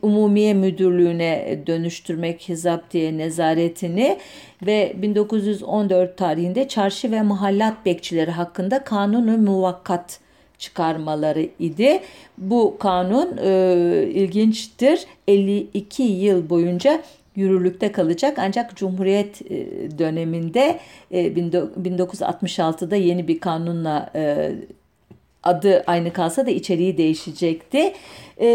Umumiye 0.01 0.53
Müdürlüğü'ne 0.53 1.59
dönüştürmek 1.67 2.49
Hizaptiye 2.49 3.17
nezaretini 3.17 4.17
ve 4.65 4.93
1914 4.95 6.17
tarihinde 6.17 6.67
çarşı 6.67 7.11
ve 7.11 7.21
mahallat 7.21 7.85
bekçileri 7.85 8.31
hakkında 8.31 8.83
kanunu 8.83 9.37
muvakkat 9.37 10.19
çıkarmaları 10.57 11.49
idi. 11.59 11.99
Bu 12.37 12.77
kanun 12.79 13.37
e, 13.37 14.09
ilginçtir. 14.13 15.05
52 15.27 16.03
yıl 16.03 16.49
boyunca 16.49 17.01
yürürlükte 17.35 17.91
kalacak 17.91 18.39
ancak 18.39 18.75
Cumhuriyet 18.75 19.41
e, 19.51 19.67
döneminde 19.99 20.79
e, 21.11 21.27
1966'da 21.27 22.95
yeni 22.95 23.27
bir 23.27 23.39
kanunla 23.39 24.09
e, 24.15 24.51
adı 25.43 25.83
aynı 25.87 26.13
kalsa 26.13 26.45
da 26.45 26.51
içeriği 26.51 26.97
değişecekti. 26.97 27.93
E, 28.41 28.49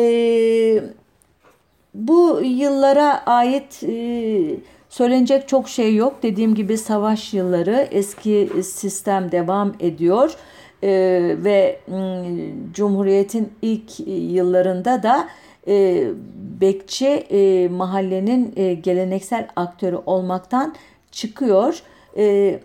bu 1.95 2.41
yıllara 2.45 3.23
ait 3.27 3.83
e, 3.83 4.57
söylenecek 4.89 5.49
çok 5.49 5.69
şey 5.69 5.95
yok. 5.95 6.23
Dediğim 6.23 6.55
gibi 6.55 6.79
savaş 6.79 7.35
yılları 7.35 7.89
eski 7.91 8.51
sistem 8.63 9.33
devam 9.33 9.75
ediyor. 9.81 10.35
E, 10.83 10.91
ve 11.45 11.81
Cumhuriyet'in 12.73 13.53
ilk 13.63 14.01
yıllarında 14.07 15.03
da 15.03 15.29
e, 15.69 16.07
bekçi 16.61 17.09
e, 17.09 17.69
mahallenin 17.69 18.53
e, 18.57 18.75
geleneksel 18.75 19.49
aktörü 19.57 19.97
olmaktan 20.07 20.75
çıkıyor. 21.11 21.83
E, 22.17 22.61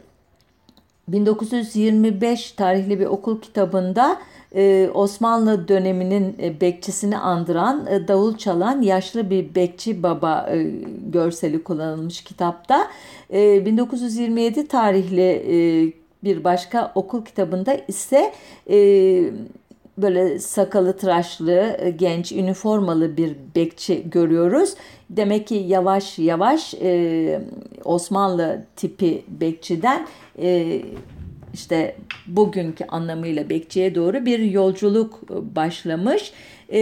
1925 1.14 2.52
tarihli 2.52 3.00
bir 3.00 3.06
okul 3.06 3.42
kitabında 3.42 4.20
e, 4.56 4.90
Osmanlı 4.94 5.68
döneminin 5.68 6.36
e, 6.42 6.62
bekçisini 6.62 7.18
andıran 7.18 7.88
e, 7.90 8.08
davul 8.08 8.38
çalan 8.38 8.82
yaşlı 8.82 9.30
bir 9.30 9.56
bekçi 9.56 10.04
baba 10.04 10.50
görseli 11.12 11.64
kullanılmış 11.64 12.24
kitapta. 12.24 12.88
E, 13.34 13.66
1927 13.66 14.68
tarihli 14.68 15.94
bir 16.24 16.44
başka 16.44 16.92
okul 16.96 17.26
kitabında 17.26 17.74
ise 17.88 18.34
böyle 19.98 20.40
sakalı 20.40 20.98
tıraşlı, 20.98 21.78
genç, 21.98 22.32
üniformalı 22.32 23.18
bir 23.18 23.36
bekçi 23.56 24.10
görüyoruz. 24.10 24.74
Demek 25.10 25.48
ki 25.48 25.56
yavaş 25.56 26.20
yavaş 26.20 26.76
Osmanlı 27.86 28.66
tipi 28.76 29.24
bekçiden 29.28 30.08
e, 30.42 30.82
işte 31.54 31.96
bugünkü 32.28 32.86
anlamıyla 32.86 33.50
bekçiye 33.50 33.96
doğru 33.96 34.26
bir 34.26 34.40
yolculuk 34.40 35.30
başlamış. 35.56 36.32
E, 36.70 36.80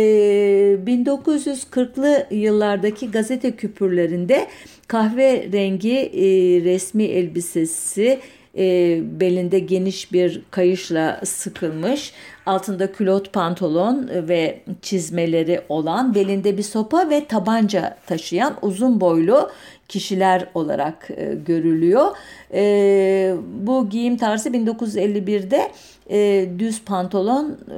1940'lı 0.85 2.35
yıllardaki 2.35 3.11
gazete 3.11 3.51
küpürlerinde 3.51 4.47
kahverengi 4.87 5.97
e, 5.97 6.25
resmi 6.63 7.03
elbisesi 7.03 8.19
e, 8.57 8.99
belinde 9.19 9.59
geniş 9.59 10.13
bir 10.13 10.41
kayışla 10.51 11.21
sıkılmış, 11.25 12.13
altında 12.45 12.91
külot 12.91 13.33
pantolon 13.33 14.09
ve 14.11 14.61
çizmeleri 14.81 15.61
olan, 15.69 16.15
belinde 16.15 16.57
bir 16.57 16.63
sopa 16.63 17.09
ve 17.09 17.25
tabanca 17.25 17.97
taşıyan 18.07 18.55
uzun 18.61 19.01
boylu 19.01 19.49
kişiler 19.87 20.47
olarak 20.53 21.09
e, 21.17 21.35
görülüyor. 21.45 22.17
E, 22.53 23.35
bu 23.65 23.89
giyim 23.89 24.17
tarzı 24.17 24.49
1951'de 24.49 25.71
e, 26.09 26.49
düz 26.59 26.83
pantolon 26.83 27.51
e, 27.51 27.77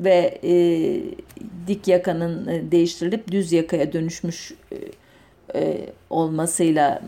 ve 0.00 0.40
e, 0.44 0.52
dik 1.66 1.88
yakanın 1.88 2.48
e, 2.48 2.70
değiştirilip 2.70 3.32
düz 3.32 3.52
yakaya 3.52 3.92
dönüşmüş 3.92 4.54
e, 4.72 4.76
e 5.60 5.86
olmasıyla 6.10 7.02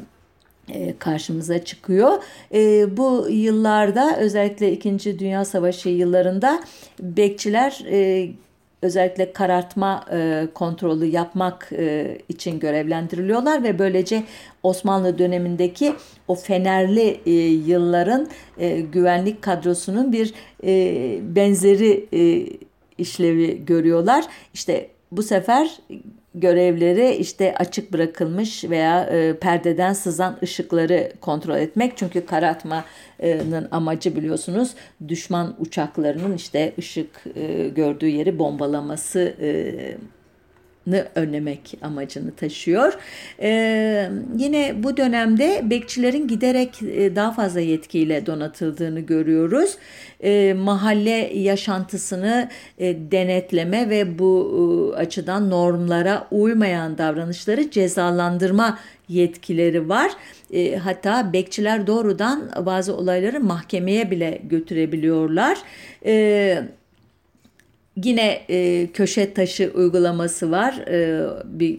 e, 0.68 0.98
karşımıza 0.98 1.64
çıkıyor. 1.64 2.12
E, 2.54 2.96
bu 2.96 3.26
yıllarda 3.30 4.16
özellikle 4.18 4.72
2. 4.72 5.18
Dünya 5.18 5.44
Savaşı 5.44 5.88
yıllarında 5.88 6.64
bekçiler 7.00 7.84
e, 7.90 8.28
özellikle 8.82 9.32
karartma 9.32 10.04
e, 10.12 10.48
kontrolü 10.54 11.04
yapmak 11.04 11.68
e, 11.72 12.18
için 12.28 12.60
görevlendiriliyorlar 12.60 13.62
ve 13.62 13.78
böylece 13.78 14.24
Osmanlı 14.62 15.18
dönemindeki 15.18 15.94
o 16.28 16.34
fenerli 16.34 17.20
e, 17.26 17.30
yılların 17.66 18.28
e, 18.58 18.80
güvenlik 18.80 19.42
kadrosunun 19.42 20.12
bir 20.12 20.34
e, 20.64 21.18
benzeri 21.36 22.08
e, 22.12 22.52
işlevi 22.98 23.64
görüyorlar. 23.64 24.24
İşte 24.54 24.88
bu 25.12 25.22
sefer 25.22 25.78
görevleri 26.34 27.14
işte 27.14 27.54
açık 27.58 27.92
bırakılmış 27.92 28.64
veya 28.64 29.04
e, 29.04 29.36
perdeden 29.38 29.92
sızan 29.92 30.38
ışıkları 30.42 31.12
kontrol 31.20 31.56
etmek. 31.56 31.96
Çünkü 31.96 32.26
karartmanın 32.26 33.68
amacı 33.70 34.16
biliyorsunuz 34.16 34.74
düşman 35.08 35.56
uçaklarının 35.58 36.36
işte 36.36 36.72
ışık 36.78 37.24
e, 37.34 37.68
gördüğü 37.68 38.08
yeri 38.08 38.38
bombalaması 38.38 39.34
e, 39.40 39.74
önlemek 41.14 41.74
amacını 41.82 42.34
taşıyor. 42.34 42.92
Ee, 43.42 44.10
yine 44.36 44.82
bu 44.82 44.96
dönemde 44.96 45.60
bekçilerin 45.70 46.28
giderek 46.28 46.82
e, 46.82 47.16
daha 47.16 47.32
fazla 47.32 47.60
yetkiyle 47.60 48.26
donatıldığını 48.26 49.00
görüyoruz. 49.00 49.76
Ee, 50.20 50.54
mahalle 50.54 51.30
yaşantısını 51.34 52.48
e, 52.78 52.96
denetleme 53.12 53.90
ve 53.90 54.18
bu 54.18 54.92
e, 54.94 54.96
açıdan 54.96 55.50
normlara 55.50 56.26
uymayan 56.30 56.98
davranışları 56.98 57.70
cezalandırma 57.70 58.78
yetkileri 59.08 59.88
var. 59.88 60.10
E, 60.52 60.76
hatta 60.76 61.32
bekçiler 61.32 61.86
doğrudan 61.86 62.50
bazı 62.66 62.96
olayları 62.96 63.40
mahkemeye 63.40 64.10
bile 64.10 64.40
götürebiliyorlar. 64.44 65.58
Evet 66.02 66.81
Yine 67.96 68.40
e, 68.50 68.88
köşe 68.94 69.34
taşı 69.34 69.72
uygulaması 69.74 70.50
var. 70.50 70.74
E, 70.88 71.26
bir 71.44 71.78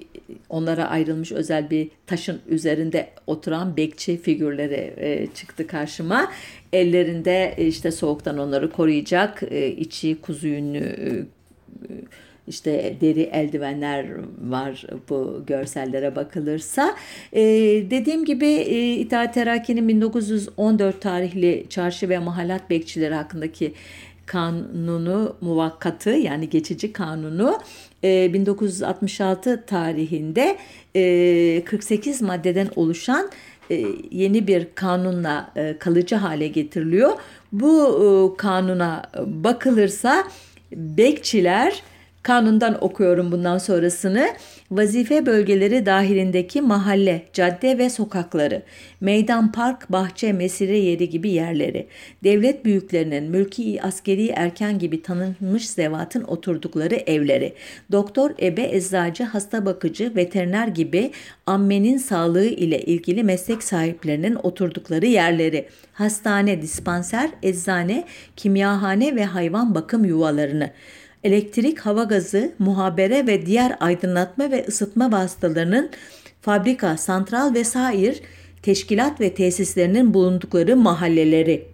onlara 0.49 0.89
ayrılmış 0.89 1.31
özel 1.31 1.69
bir 1.69 1.89
taşın 2.07 2.41
üzerinde 2.49 3.09
oturan 3.27 3.77
bekçi 3.77 4.17
figürleri 4.17 4.93
e, 4.97 5.27
çıktı 5.35 5.67
karşıma. 5.67 6.31
Ellerinde 6.73 7.53
e, 7.57 7.67
işte 7.67 7.91
soğuktan 7.91 8.37
onları 8.37 8.71
koruyacak 8.71 9.43
e, 9.51 9.67
içi 9.67 10.21
kuzu 10.21 10.47
yünlü 10.47 10.77
e, 10.77 11.09
işte 12.47 12.95
deri 13.01 13.21
eldivenler 13.21 14.05
var 14.41 14.85
bu 15.09 15.43
görsellere 15.47 16.15
bakılırsa. 16.15 16.95
Ee, 17.33 17.41
dediğim 17.89 18.25
gibi 18.25 18.45
e, 18.45 18.95
İttihat 18.95 19.33
Terakki'nin 19.33 19.87
1914 19.87 21.01
tarihli 21.01 21.65
çarşı 21.69 22.09
ve 22.09 22.19
mahallat 22.19 22.69
bekçileri 22.69 23.13
hakkındaki 23.13 23.73
kanunu 24.25 25.35
muvakkatı 25.41 26.09
yani 26.09 26.49
geçici 26.49 26.93
kanunu 26.93 27.59
1966 28.03 29.49
e, 29.49 29.65
tarihinde 29.65 30.57
48 31.65 32.21
e, 32.21 32.25
maddeden 32.25 32.69
oluşan 32.75 33.29
e, 33.71 33.85
yeni 34.11 34.47
bir 34.47 34.67
kanunla 34.75 35.53
kalıcı 35.79 36.15
hale 36.15 36.47
getiriliyor. 36.47 37.11
Bu 37.51 38.35
kanuna 38.37 39.03
bakılırsa 39.25 40.27
bekçiler 40.71 41.83
kanundan 42.23 42.83
okuyorum 42.83 43.31
bundan 43.31 43.57
sonrasını. 43.57 44.29
Vazife 44.71 45.25
bölgeleri 45.25 45.85
dahilindeki 45.85 46.61
mahalle, 46.61 47.25
cadde 47.33 47.77
ve 47.77 47.89
sokakları, 47.89 48.61
meydan, 49.01 49.51
park, 49.51 49.91
bahçe, 49.91 50.33
mesire 50.33 50.77
yeri 50.77 51.09
gibi 51.09 51.29
yerleri, 51.29 51.87
devlet 52.23 52.65
büyüklerinin 52.65 53.23
mülki, 53.23 53.83
askeri, 53.83 54.27
erken 54.27 54.79
gibi 54.79 55.01
tanınmış 55.01 55.69
zevatın 55.69 56.23
oturdukları 56.23 56.95
evleri, 56.95 57.53
doktor, 57.91 58.31
ebe, 58.41 58.63
eczacı, 58.71 59.23
hasta 59.23 59.65
bakıcı, 59.65 60.15
veteriner 60.15 60.67
gibi 60.67 61.11
ammenin 61.45 61.97
sağlığı 61.97 62.45
ile 62.45 62.81
ilgili 62.81 63.23
meslek 63.23 63.63
sahiplerinin 63.63 64.37
oturdukları 64.43 65.05
yerleri, 65.05 65.67
hastane, 65.93 66.61
dispanser, 66.61 67.29
eczane, 67.43 68.03
kimyahane 68.35 69.15
ve 69.15 69.25
hayvan 69.25 69.75
bakım 69.75 70.05
yuvalarını, 70.05 70.69
elektrik, 71.23 71.79
hava 71.79 72.03
gazı, 72.03 72.51
muhabere 72.59 73.27
ve 73.27 73.45
diğer 73.45 73.77
aydınlatma 73.79 74.51
ve 74.51 74.65
ısıtma 74.67 75.11
vasıtalarının 75.11 75.89
fabrika, 76.41 76.97
santral 76.97 77.53
ve 77.53 77.63
sair 77.63 78.21
teşkilat 78.61 79.21
ve 79.21 79.33
tesislerinin 79.33 80.13
bulundukları 80.13 80.75
mahalleleri, 80.75 81.67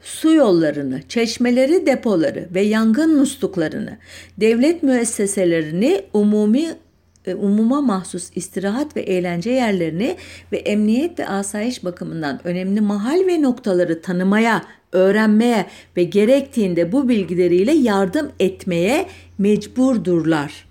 su 0.00 0.34
yollarını, 0.34 1.02
çeşmeleri, 1.08 1.86
depoları 1.86 2.48
ve 2.54 2.60
yangın 2.60 3.18
musluklarını, 3.18 3.98
devlet 4.40 4.82
müesseselerini, 4.82 6.02
umumi 6.12 6.68
umuma 7.34 7.80
mahsus 7.80 8.30
istirahat 8.34 8.96
ve 8.96 9.00
eğlence 9.00 9.50
yerlerini 9.50 10.16
ve 10.52 10.56
emniyet 10.56 11.18
ve 11.18 11.28
asayiş 11.28 11.84
bakımından 11.84 12.40
önemli 12.44 12.80
mahal 12.80 13.26
ve 13.26 13.42
noktaları 13.42 14.02
tanımaya 14.02 14.64
öğrenmeye 14.92 15.66
ve 15.96 16.04
gerektiğinde 16.04 16.92
bu 16.92 17.08
bilgileriyle 17.08 17.72
yardım 17.72 18.32
etmeye 18.40 19.06
mecburdurlar. 19.38 20.70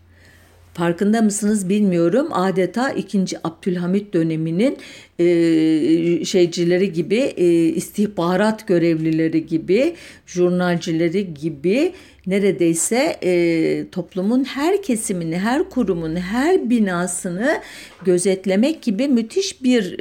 Farkında 0.74 1.22
mısınız 1.22 1.70
bilmiyorum. 1.70 2.28
Adeta 2.32 2.89
2. 2.89 3.26
Abdülhamit 3.43 4.14
döneminin 4.14 4.78
e, 5.20 6.26
şeycileri 6.26 6.93
gibi, 6.93 7.15
e, 7.15 7.45
istihbarat 7.53 8.67
görevlileri 8.67 9.45
gibi, 9.45 9.95
jurnalcileri 10.26 11.34
gibi 11.34 11.93
neredeyse 12.28 13.17
e, 13.24 13.84
toplumun 13.91 14.43
her 14.43 14.82
kesimini, 14.82 15.38
her 15.38 15.70
kurumun, 15.70 16.15
her 16.15 16.70
binasını 16.70 17.61
gözetlemek 18.05 18.82
gibi 18.82 19.07
müthiş 19.07 19.63
bir 19.63 19.99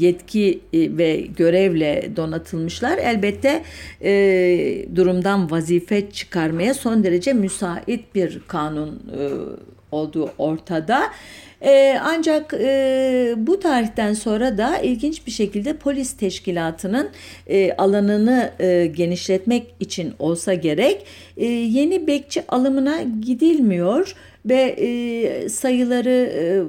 yetki 0.00 0.60
ve 0.72 1.26
görevle 1.36 2.10
donatılmışlar. 2.16 2.98
Elbette 2.98 3.62
durumdan 4.96 5.50
vazife 5.50 6.10
çıkarmaya 6.10 6.74
son 6.74 7.04
derece 7.04 7.32
müsait 7.32 8.14
bir 8.14 8.40
kanun 8.48 9.02
olduğu 9.92 10.30
ortada. 10.38 11.02
E, 11.62 11.98
ancak 12.02 12.54
e, 12.54 13.34
bu 13.36 13.60
tarihten 13.60 14.12
sonra 14.12 14.58
da 14.58 14.78
ilginç 14.78 15.26
bir 15.26 15.30
şekilde 15.32 15.76
polis 15.76 16.12
teşkilatının 16.12 17.08
e, 17.46 17.72
alanını 17.72 18.50
e, 18.60 18.86
genişletmek 18.86 19.66
için 19.80 20.12
olsa 20.18 20.54
gerek 20.54 21.06
e, 21.36 21.46
yeni 21.46 22.06
bekçi 22.06 22.42
alımına 22.48 23.02
gidilmiyor 23.20 24.14
ve 24.46 24.76
e, 24.78 25.48
sayıları 25.48 26.32
e, 26.34 26.62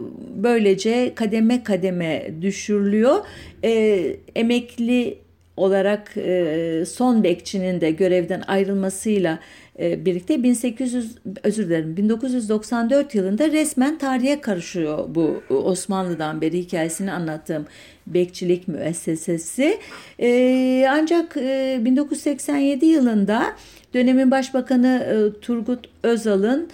böylece 0.44 1.16
kademe 1.16 1.64
kademe 1.64 2.32
düşürülüyor. 2.42 3.26
E, 3.64 4.16
emekli 4.36 5.18
olarak 5.60 6.18
e, 6.18 6.84
son 6.88 7.24
bekçinin 7.24 7.82
de 7.82 7.92
görevden 7.92 8.42
ayrılmasıyla 8.48 9.40
e, 9.80 10.06
birlikte 10.06 10.44
1800 10.44 11.16
özür 11.44 11.68
dilerim 11.68 11.98
1994 11.98 13.16
yılında 13.16 13.52
resmen 13.52 13.98
tarihe 13.98 14.42
karışıyor 14.42 15.16
bu 15.16 15.44
Osmanlı'dan 15.50 16.42
beri 16.42 16.60
hikayesini 16.60 17.12
anlattığım 17.12 17.66
bekçilik 18.08 18.68
müessesesi. 18.68 19.80
E, 20.20 20.86
ancak 20.90 21.36
1987 21.36 22.86
yılında 22.86 23.46
dönemin 23.94 24.32
başbakanı 24.32 25.32
Turgut 25.42 25.90
Özal'ın 26.04 26.70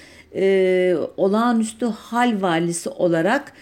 olağanüstü 1.18 1.86
hal 1.86 2.42
valisi 2.42 2.90
olarak 2.90 3.54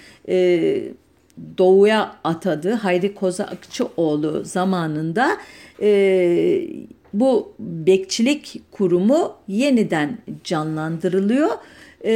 doğuya 1.58 2.16
atadı 2.24 2.74
Hayri 2.74 3.16
Kozakçıoğlu 3.16 4.46
zamanında. 4.46 5.38
E, 5.82 6.68
bu 7.14 7.54
bekçilik 7.60 8.62
kurumu 8.72 9.34
yeniden 9.48 10.18
canlandırılıyor. 10.44 11.50
E, 12.06 12.14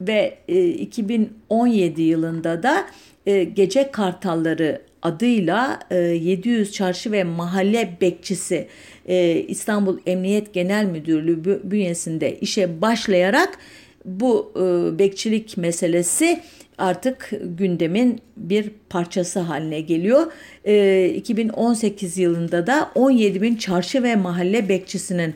ve 0.00 0.38
e, 0.48 0.68
2017 0.68 2.02
yılında 2.02 2.62
da 2.62 2.86
e, 3.26 3.44
Gece 3.44 3.90
Kartalları 3.90 4.82
adıyla 5.02 5.78
e, 5.90 5.96
700 5.96 6.72
çarşı 6.72 7.12
ve 7.12 7.24
mahalle 7.24 7.96
bekçisi 8.00 8.66
e, 9.08 9.44
İstanbul 9.48 9.98
Emniyet 10.06 10.54
Genel 10.54 10.84
Müdürlüğü 10.84 11.60
bünyesinde 11.64 12.38
işe 12.38 12.80
başlayarak 12.80 13.58
bu 14.04 14.52
e, 14.56 14.98
bekçilik 14.98 15.56
meselesi 15.56 16.40
artık 16.78 17.30
gündemin 17.42 18.20
bir 18.36 18.70
parçası 18.90 19.40
haline 19.40 19.80
geliyor. 19.80 20.32
E, 20.64 21.08
2018 21.08 22.18
yılında 22.18 22.66
da 22.66 22.90
17 22.94 23.42
bin 23.42 23.56
çarşı 23.56 24.02
ve 24.02 24.16
mahalle 24.16 24.68
bekçisinin 24.68 25.34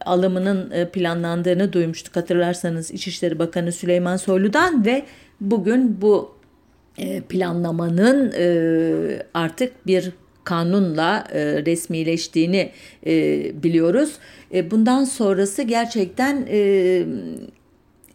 alımının 0.00 0.70
e, 0.70 0.88
planlandığını 0.88 1.72
duymuştuk 1.72 2.16
hatırlarsanız 2.16 2.90
İçişleri 2.90 3.38
Bakanı 3.38 3.72
Süleyman 3.72 4.16
Soylu'dan 4.16 4.86
ve 4.86 5.02
bugün 5.40 6.00
bu 6.00 6.34
e, 6.98 7.20
planlamanın 7.20 8.32
e, 8.38 9.22
artık 9.34 9.86
bir 9.86 10.12
kanunla 10.44 11.28
e, 11.32 11.44
resmileştiğini 11.66 12.70
e, 13.06 13.12
biliyoruz. 13.62 14.12
E, 14.54 14.70
bundan 14.70 15.04
sonrası 15.04 15.62
gerçekten 15.62 16.46
e, 16.50 17.04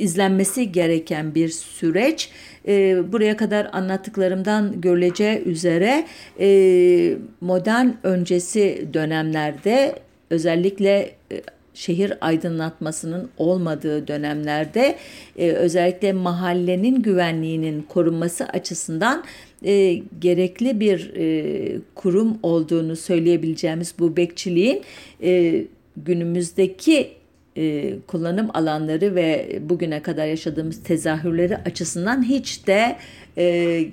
izlenmesi 0.01 0.71
gereken 0.71 1.35
bir 1.35 1.49
süreç. 1.49 2.29
E, 2.67 3.03
buraya 3.11 3.37
kadar 3.37 3.69
anlattıklarımdan 3.71 4.81
görüleceği 4.81 5.39
üzere 5.39 6.05
e, 6.39 7.17
modern 7.41 7.87
öncesi 8.03 8.87
dönemlerde 8.93 9.95
özellikle 10.29 11.11
e, 11.31 11.41
şehir 11.73 12.13
aydınlatmasının 12.21 13.29
olmadığı 13.37 14.07
dönemlerde 14.07 14.95
e, 15.37 15.51
özellikle 15.51 16.13
mahallenin 16.13 17.01
güvenliğinin 17.01 17.81
korunması 17.81 18.45
açısından 18.45 19.23
e, 19.65 20.01
gerekli 20.19 20.79
bir 20.79 21.11
e, 21.15 21.79
kurum 21.95 22.37
olduğunu 22.43 22.95
söyleyebileceğimiz 22.95 23.93
bu 23.99 24.17
bekçiliğin 24.17 24.81
e, 25.23 25.63
günümüzdeki 25.97 27.20
e, 27.57 27.93
kullanım 28.07 28.49
alanları 28.53 29.15
ve 29.15 29.59
bugüne 29.61 30.01
kadar 30.01 30.25
yaşadığımız 30.25 30.83
tezahürleri 30.83 31.57
açısından 31.57 32.29
hiç 32.29 32.67
de 32.67 32.95
e, 33.37 33.85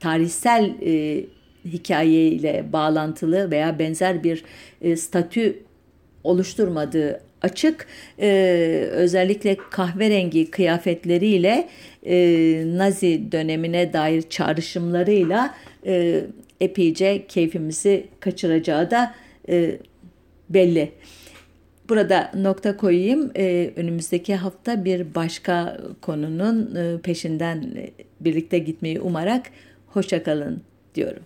tarihsel 0.00 0.74
e, 0.86 1.24
hikayeyle 1.64 2.64
bağlantılı 2.72 3.50
veya 3.50 3.78
benzer 3.78 4.24
bir 4.24 4.44
e, 4.82 4.96
statü 4.96 5.58
oluşturmadığı 6.24 7.20
açık. 7.42 7.86
E, 8.20 8.28
özellikle 8.90 9.56
kahverengi 9.70 10.50
kıyafetleriyle 10.50 11.68
e, 12.06 12.16
Nazi 12.66 13.32
dönemine 13.32 13.92
dair 13.92 14.22
çağrışımlarıyla 14.22 15.54
e, 15.86 16.24
epeyce 16.60 17.26
keyfimizi 17.28 18.06
kaçıracağı 18.20 18.90
da 18.90 19.14
e, 19.48 19.78
belli. 20.50 20.92
Burada 21.88 22.30
nokta 22.34 22.76
koyayım. 22.76 23.30
Ee, 23.36 23.72
önümüzdeki 23.76 24.36
hafta 24.36 24.84
bir 24.84 25.14
başka 25.14 25.80
konunun 26.00 26.74
e, 26.74 27.00
peşinden 27.00 27.62
e, 27.76 27.90
birlikte 28.20 28.58
gitmeyi 28.58 29.00
umarak 29.00 29.46
hoşçakalın 29.86 30.62
diyorum. 30.94 31.22